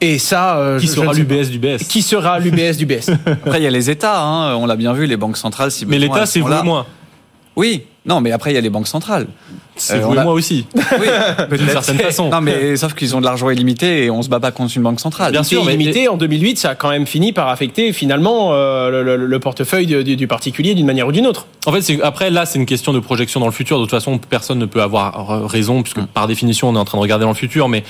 Et 0.00 0.18
ça, 0.18 0.58
euh, 0.58 0.78
qui 0.78 0.86
sera 0.86 1.12
l'UBS 1.12 1.50
du 1.50 1.58
BS 1.58 1.78
Qui 1.88 2.02
sera 2.02 2.38
l'UBS 2.38 2.76
du 2.76 2.86
BS 2.86 3.10
Après, 3.26 3.58
il 3.58 3.64
y 3.64 3.66
a 3.66 3.70
les 3.70 3.90
États. 3.90 4.22
Hein, 4.22 4.54
on 4.56 4.66
l'a 4.66 4.76
bien 4.76 4.92
vu, 4.92 5.06
les 5.06 5.16
banques 5.16 5.36
centrales. 5.36 5.70
Si 5.70 5.86
mais 5.86 5.98
l'État, 5.98 6.26
c'est 6.26 6.40
vous 6.40 6.48
moi. 6.64 6.86
Oui, 7.58 7.82
non, 8.06 8.20
mais 8.20 8.30
après, 8.30 8.52
il 8.52 8.54
y 8.54 8.56
a 8.56 8.60
les 8.60 8.70
banques 8.70 8.86
centrales. 8.86 9.26
C'est 9.74 9.94
euh, 9.94 10.06
vous 10.06 10.14
et 10.14 10.22
moi 10.22 10.32
aussi. 10.32 10.64
Oui, 11.00 11.58
d'une 11.58 11.68
certaine 11.68 11.98
façon. 11.98 12.30
Non, 12.30 12.40
mais 12.40 12.76
sauf 12.76 12.94
qu'ils 12.94 13.16
ont 13.16 13.20
de 13.20 13.24
l'argent 13.24 13.50
illimité 13.50 14.04
et 14.04 14.10
on 14.10 14.22
se 14.22 14.28
bat 14.28 14.38
pas 14.38 14.52
contre 14.52 14.76
une 14.76 14.84
banque 14.84 15.00
centrale. 15.00 15.32
Bien 15.32 15.42
sûr, 15.42 15.68
illimité, 15.68 16.06
en 16.06 16.16
2008, 16.16 16.56
ça 16.56 16.70
a 16.70 16.74
quand 16.76 16.88
même 16.88 17.04
fini 17.04 17.32
par 17.32 17.48
affecter 17.48 17.92
finalement 17.92 18.50
euh, 18.52 19.16
le, 19.16 19.40
portefeuille 19.40 19.86
du, 20.04 20.28
particulier 20.28 20.76
d'une 20.76 20.86
manière 20.86 21.08
ou 21.08 21.12
d'une 21.12 21.26
autre. 21.26 21.48
En 21.66 21.72
fait, 21.72 22.00
après, 22.04 22.30
là, 22.30 22.46
c'est 22.46 22.60
une 22.60 22.66
question 22.66 22.92
de 22.92 23.00
projection 23.00 23.40
dans 23.40 23.46
le 23.46 23.52
futur. 23.52 23.78
De 23.78 23.82
toute 23.82 23.90
façon, 23.90 24.18
personne 24.18 24.60
ne 24.60 24.66
peut 24.66 24.80
avoir 24.82 25.48
raison, 25.50 25.82
puisque 25.82 25.98
mm. 25.98 26.06
par 26.06 26.28
définition, 26.28 26.68
on 26.68 26.76
est 26.76 26.78
en 26.78 26.84
train 26.84 26.98
de 26.98 27.02
regarder 27.02 27.24
dans 27.24 27.30
le 27.30 27.36
futur. 27.36 27.68
Mais 27.68 27.82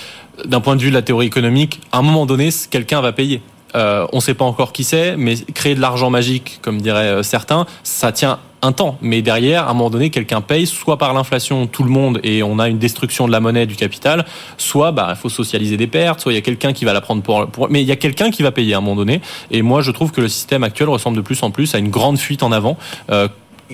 d'un 0.46 0.60
point 0.60 0.76
de 0.76 0.80
vue 0.80 0.88
de 0.88 0.94
la 0.94 1.02
théorie 1.02 1.26
économique, 1.26 1.80
à 1.92 1.98
un 1.98 2.02
moment 2.02 2.24
donné, 2.24 2.48
quelqu'un 2.70 3.02
va 3.02 3.12
payer. 3.12 3.42
Euh, 3.74 4.06
on 4.12 4.16
ne 4.16 4.22
sait 4.22 4.34
pas 4.34 4.44
encore 4.44 4.72
qui 4.72 4.84
c'est, 4.84 5.16
mais 5.16 5.36
créer 5.36 5.74
de 5.74 5.80
l'argent 5.80 6.10
magique, 6.10 6.58
comme 6.62 6.80
diraient 6.80 7.22
certains, 7.22 7.66
ça 7.82 8.12
tient 8.12 8.38
un 8.62 8.72
temps. 8.72 8.98
Mais 9.00 9.22
derrière, 9.22 9.66
à 9.66 9.70
un 9.70 9.74
moment 9.74 9.90
donné, 9.90 10.10
quelqu'un 10.10 10.40
paye, 10.40 10.66
soit 10.66 10.96
par 10.96 11.14
l'inflation, 11.14 11.66
tout 11.66 11.84
le 11.84 11.90
monde, 11.90 12.20
et 12.22 12.42
on 12.42 12.58
a 12.58 12.68
une 12.68 12.78
destruction 12.78 13.26
de 13.26 13.32
la 13.32 13.40
monnaie, 13.40 13.66
du 13.66 13.76
capital, 13.76 14.24
soit 14.56 14.92
bah, 14.92 15.08
il 15.10 15.16
faut 15.16 15.28
socialiser 15.28 15.76
des 15.76 15.86
pertes, 15.86 16.20
soit 16.20 16.32
il 16.32 16.36
y 16.36 16.38
a 16.38 16.42
quelqu'un 16.42 16.72
qui 16.72 16.84
va 16.84 16.92
la 16.92 17.00
prendre 17.00 17.22
pour... 17.22 17.46
pour... 17.46 17.70
Mais 17.70 17.82
il 17.82 17.86
y 17.86 17.92
a 17.92 17.96
quelqu'un 17.96 18.30
qui 18.30 18.42
va 18.42 18.50
payer 18.50 18.74
à 18.74 18.78
un 18.78 18.80
moment 18.80 18.96
donné. 18.96 19.20
Et 19.50 19.62
moi, 19.62 19.82
je 19.82 19.90
trouve 19.90 20.12
que 20.12 20.20
le 20.20 20.28
système 20.28 20.64
actuel 20.64 20.88
ressemble 20.88 21.16
de 21.16 21.22
plus 21.22 21.42
en 21.42 21.50
plus 21.50 21.74
à 21.74 21.78
une 21.78 21.90
grande 21.90 22.18
fuite 22.18 22.42
en 22.42 22.52
avant. 22.52 22.76
Euh, 23.10 23.28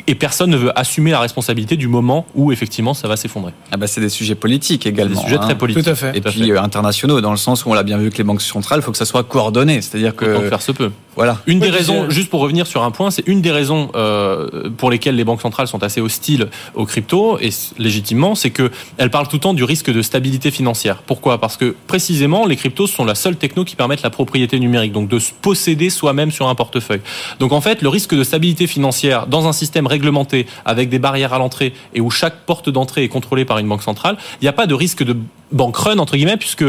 et 0.07 0.15
personne 0.15 0.51
ne 0.51 0.57
veut 0.57 0.79
assumer 0.79 1.11
la 1.13 1.21
responsabilité 1.21 1.77
du 1.77 1.89
moment 1.89 2.27
où 2.35 2.53
effectivement 2.53 2.95
ça 2.95 3.09
va 3.09 3.17
s'effondrer. 3.17 3.53
Ah 3.71 3.77
bah 3.77 3.87
c'est 3.87 4.01
des 4.01 4.09
sujets 4.09 4.35
politiques 4.35 4.87
également. 4.87 5.15
Des 5.15 5.23
sujets 5.23 5.39
très 5.39 5.53
hein. 5.53 5.57
politiques. 5.57 5.85
Tout 5.85 5.91
à 5.91 5.95
fait. 5.95 6.17
Et 6.17 6.21
puis 6.21 6.51
euh, 6.51 6.61
internationaux, 6.61 7.21
dans 7.21 7.31
le 7.31 7.37
sens 7.37 7.65
où 7.65 7.71
on 7.71 7.75
l'a 7.75 7.83
bien 7.83 7.99
vu 7.99 8.11
que 8.11 8.19
les 8.19 8.25
banques 8.25 8.43
centrales, 8.43 8.81
il 8.81 8.83
faut 8.83 8.93
que 8.93 8.99
ça 8.99 9.05
soit 9.05 9.25
coordonné. 9.25 9.81
C'est-à-dire 9.81 10.17
que. 10.17 10.49
faire 10.49 10.63
se 10.63 10.73
peut. 10.73 10.91
Voilà. 11.17 11.39
Une 11.47 11.61
des 11.61 11.71
raisons, 11.71 12.11
juste 12.11 12.29
pour 12.29 12.41
revenir 12.41 12.67
sur 12.67 12.83
un 12.83 12.91
point, 12.91 13.11
c'est 13.11 13.27
une 13.29 13.41
des 13.41 13.53
raisons 13.53 13.91
euh, 13.95 14.69
pour 14.77 14.91
lesquelles 14.91 15.15
les 15.15 15.25
banques 15.25 15.43
centrales 15.43 15.69
sont 15.69 15.83
assez 15.85 16.01
hostiles 16.01 16.49
aux 16.75 16.87
cryptos, 16.87 17.39
et 17.41 17.51
légitimement, 17.79 18.35
c'est 18.35 18.51
que 18.51 18.71
elles 18.99 19.11
parlent 19.11 19.29
tout 19.29 19.37
le 19.37 19.41
temps 19.41 19.55
du 19.55 19.65
risque 19.65 19.93
de 19.93 20.03
stabilité 20.03 20.51
financière. 20.51 21.03
Pourquoi? 21.07 21.39
Parce 21.39 21.57
que 21.57 21.75
précisément, 21.87 22.47
les 22.47 22.57
cryptos 22.57 22.89
sont 22.89 23.05
la 23.05 23.15
seule 23.15 23.37
techno 23.37 23.65
qui 23.65 23.77
permettent 23.77 24.03
la 24.03 24.11
propriété 24.11 24.59
numérique, 24.59 24.93
donc 24.93 25.09
de 25.09 25.19
se 25.21 25.33
posséder 25.41 25.89
soi-même 25.91 26.33
sur 26.33 26.49
un 26.49 26.55
portefeuille. 26.55 27.03
Donc 27.39 27.53
en 27.53 27.61
fait, 27.61 27.83
le 27.83 27.89
risque 27.89 28.15
de 28.15 28.25
stabilité 28.25 28.67
financière 28.67 29.27
dans 29.27 29.47
un 29.47 29.53
système 29.53 29.84
réglementé 29.87 30.47
avec 30.64 30.88
des 30.88 30.99
barrières 30.99 31.33
à 31.33 31.38
l'entrée 31.38 31.73
et 31.94 32.01
où 32.01 32.11
chaque 32.11 32.40
porte 32.47 32.68
d'entrée 32.70 33.05
est 33.05 33.09
contrôlée 33.09 33.44
par 33.44 33.59
une 33.59 33.68
banque 33.68 33.83
centrale, 33.83 34.16
il 34.40 34.44
n'y 34.44 34.49
a 34.49 34.53
pas 34.53 34.66
de 34.66 34.75
risque 34.75 35.03
de 35.03 35.16
bank 35.53 35.77
run 35.77 35.99
entre 35.99 36.16
guillemets 36.16 36.37
puisque 36.37 36.64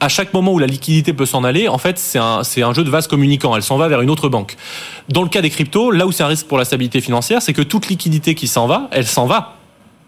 à 0.00 0.08
chaque 0.08 0.32
moment 0.32 0.52
où 0.52 0.58
la 0.58 0.66
liquidité 0.66 1.12
peut 1.12 1.26
s'en 1.26 1.42
aller, 1.44 1.68
en 1.68 1.78
fait, 1.78 1.98
c'est 1.98 2.18
un, 2.18 2.44
c'est 2.44 2.62
un 2.62 2.72
jeu 2.72 2.84
de 2.84 2.90
vase 2.90 3.08
communicant. 3.08 3.56
Elle 3.56 3.62
s'en 3.62 3.78
va 3.78 3.88
vers 3.88 4.00
une 4.00 4.10
autre 4.10 4.28
banque. 4.28 4.56
Dans 5.08 5.22
le 5.22 5.28
cas 5.28 5.42
des 5.42 5.50
cryptos, 5.50 5.90
là 5.90 6.06
où 6.06 6.12
c'est 6.12 6.22
un 6.22 6.28
risque 6.28 6.46
pour 6.46 6.58
la 6.58 6.64
stabilité 6.64 7.00
financière, 7.00 7.42
c'est 7.42 7.52
que 7.52 7.62
toute 7.62 7.88
liquidité 7.88 8.34
qui 8.34 8.46
s'en 8.46 8.66
va, 8.66 8.88
elle 8.92 9.06
s'en 9.06 9.26
va 9.26 9.57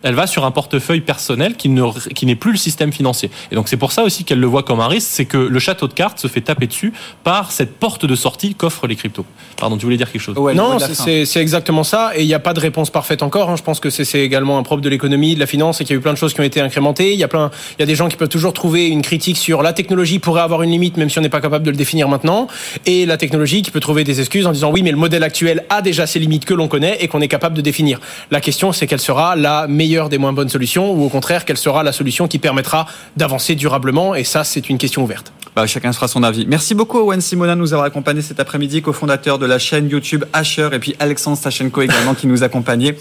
elle 0.02 0.14
va 0.14 0.26
sur 0.26 0.44
un 0.44 0.50
portefeuille 0.50 1.00
personnel 1.00 1.56
qui 1.56 1.68
ne 1.68 1.80
qui 2.14 2.26
n'est 2.26 2.36
plus 2.36 2.52
le 2.52 2.58
système 2.58 2.92
financier. 2.92 3.30
Et 3.50 3.54
donc 3.54 3.68
c'est 3.68 3.76
pour 3.76 3.92
ça 3.92 4.02
aussi 4.02 4.24
qu'elle 4.24 4.40
le 4.40 4.46
voit 4.46 4.62
comme 4.62 4.80
un 4.80 4.88
risque, 4.88 5.08
c'est 5.10 5.24
que 5.24 5.36
le 5.36 5.58
château 5.58 5.88
de 5.88 5.92
cartes 5.92 6.18
se 6.18 6.28
fait 6.28 6.40
taper 6.40 6.66
dessus 6.66 6.92
par 7.24 7.52
cette 7.52 7.76
porte 7.76 8.06
de 8.06 8.14
sortie 8.14 8.54
qu'offrent 8.54 8.86
les 8.86 8.96
cryptos. 8.96 9.24
Pardon, 9.56 9.76
tu 9.76 9.84
voulais 9.84 9.96
dire 9.96 10.10
quelque 10.10 10.22
chose 10.22 10.38
ouais, 10.38 10.54
Non, 10.54 10.78
c'est 10.78 11.40
exactement 11.40 11.84
ça. 11.84 12.12
Et 12.16 12.22
il 12.22 12.26
n'y 12.26 12.34
a 12.34 12.38
pas 12.38 12.54
de 12.54 12.60
réponse 12.60 12.90
parfaite 12.90 13.22
encore. 13.22 13.50
Hein. 13.50 13.56
Je 13.56 13.62
pense 13.62 13.80
que 13.80 13.90
c'est 13.90 14.20
également 14.20 14.58
un 14.58 14.62
propre 14.62 14.82
de 14.82 14.88
l'économie, 14.88 15.34
de 15.34 15.40
la 15.40 15.46
finance, 15.46 15.80
et 15.80 15.84
qu'il 15.84 15.94
y 15.94 15.96
a 15.96 15.98
eu 15.98 16.02
plein 16.02 16.12
de 16.12 16.18
choses 16.18 16.34
qui 16.34 16.40
ont 16.40 16.44
été 16.44 16.60
incrémentées. 16.60 17.12
Il 17.12 17.18
y 17.18 17.24
a 17.24 17.28
plein, 17.28 17.50
il 17.78 17.80
y 17.80 17.82
a 17.82 17.86
des 17.86 17.94
gens 17.94 18.08
qui 18.08 18.16
peuvent 18.16 18.28
toujours 18.28 18.52
trouver 18.52 18.88
une 18.88 19.02
critique 19.02 19.36
sur 19.36 19.62
la 19.62 19.72
technologie 19.72 20.18
pourrait 20.18 20.42
avoir 20.42 20.62
une 20.62 20.70
limite, 20.70 20.96
même 20.96 21.10
si 21.10 21.18
on 21.18 21.22
n'est 21.22 21.28
pas 21.28 21.40
capable 21.40 21.64
de 21.64 21.70
le 21.70 21.76
définir 21.76 22.08
maintenant, 22.08 22.46
et 22.86 23.06
la 23.06 23.16
technologie 23.16 23.62
qui 23.62 23.70
peut 23.70 23.80
trouver 23.80 24.04
des 24.04 24.20
excuses 24.20 24.46
en 24.46 24.52
disant 24.52 24.70
oui, 24.70 24.82
mais 24.82 24.90
le 24.90 24.96
modèle 24.96 25.22
actuel 25.22 25.64
a 25.68 25.82
déjà 25.82 26.06
ses 26.06 26.18
limites 26.18 26.44
que 26.44 26.54
l'on 26.54 26.68
connaît 26.68 26.98
et 27.00 27.08
qu'on 27.08 27.20
est 27.20 27.28
capable 27.28 27.56
de 27.56 27.60
définir. 27.60 28.00
La 28.30 28.40
question, 28.40 28.72
c'est 28.72 28.86
quelle 28.86 29.00
sera 29.00 29.36
la 29.36 29.66
meilleure 29.66 29.89
des 29.98 30.18
moins 30.18 30.32
bonnes 30.32 30.48
solutions, 30.48 30.92
ou 30.92 31.04
au 31.04 31.08
contraire, 31.08 31.44
quelle 31.44 31.56
sera 31.56 31.82
la 31.82 31.92
solution 31.92 32.28
qui 32.28 32.38
permettra 32.38 32.86
d'avancer 33.16 33.54
durablement? 33.54 34.14
Et 34.14 34.24
ça, 34.24 34.44
c'est 34.44 34.68
une 34.68 34.78
question 34.78 35.02
ouverte. 35.02 35.32
Bah, 35.56 35.66
chacun 35.66 35.92
fera 35.92 36.06
son 36.06 36.22
avis. 36.22 36.46
Merci 36.46 36.74
beaucoup 36.74 36.98
Owen 36.98 37.20
Simona 37.20 37.54
de 37.54 37.60
nous 37.60 37.72
avoir 37.72 37.86
accompagné 37.86 38.22
cet 38.22 38.38
après-midi, 38.38 38.82
cofondateur 38.82 39.38
de 39.38 39.46
la 39.46 39.58
chaîne 39.58 39.88
YouTube 39.88 40.24
Asher, 40.32 40.68
et 40.72 40.78
puis 40.78 40.94
Alexandre 41.00 41.36
Stachenko 41.36 41.82
également 41.82 42.14
qui 42.14 42.26
nous 42.26 42.44
accompagnait. 42.44 42.96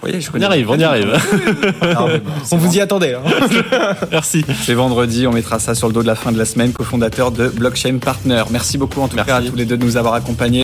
Voyez, 0.00 0.20
je 0.20 0.30
on 0.34 0.38
y 0.38 0.44
arrive, 0.44 0.70
on 0.70 0.78
y 0.78 0.84
arrive. 0.84 1.12
on 2.52 2.56
vous 2.58 2.76
y 2.76 2.80
attendait. 2.80 3.14
Hein. 3.14 3.22
Merci. 4.10 4.44
C'est 4.62 4.74
vendredi, 4.74 5.26
on 5.26 5.32
mettra 5.32 5.58
ça 5.58 5.74
sur 5.74 5.88
le 5.88 5.94
dos 5.94 6.02
de 6.02 6.06
la 6.06 6.14
fin 6.14 6.30
de 6.30 6.36
la 6.36 6.44
semaine, 6.44 6.72
cofondateur 6.72 7.30
de 7.30 7.48
Blockchain 7.48 7.96
Partner. 7.98 8.42
Merci 8.50 8.76
beaucoup 8.76 9.00
en 9.00 9.08
tout 9.08 9.16
cas 9.16 9.36
à 9.36 9.40
tous 9.40 9.56
les 9.56 9.64
deux 9.64 9.78
de 9.78 9.84
nous 9.84 9.96
avoir 9.96 10.12
accompagnés. 10.12 10.62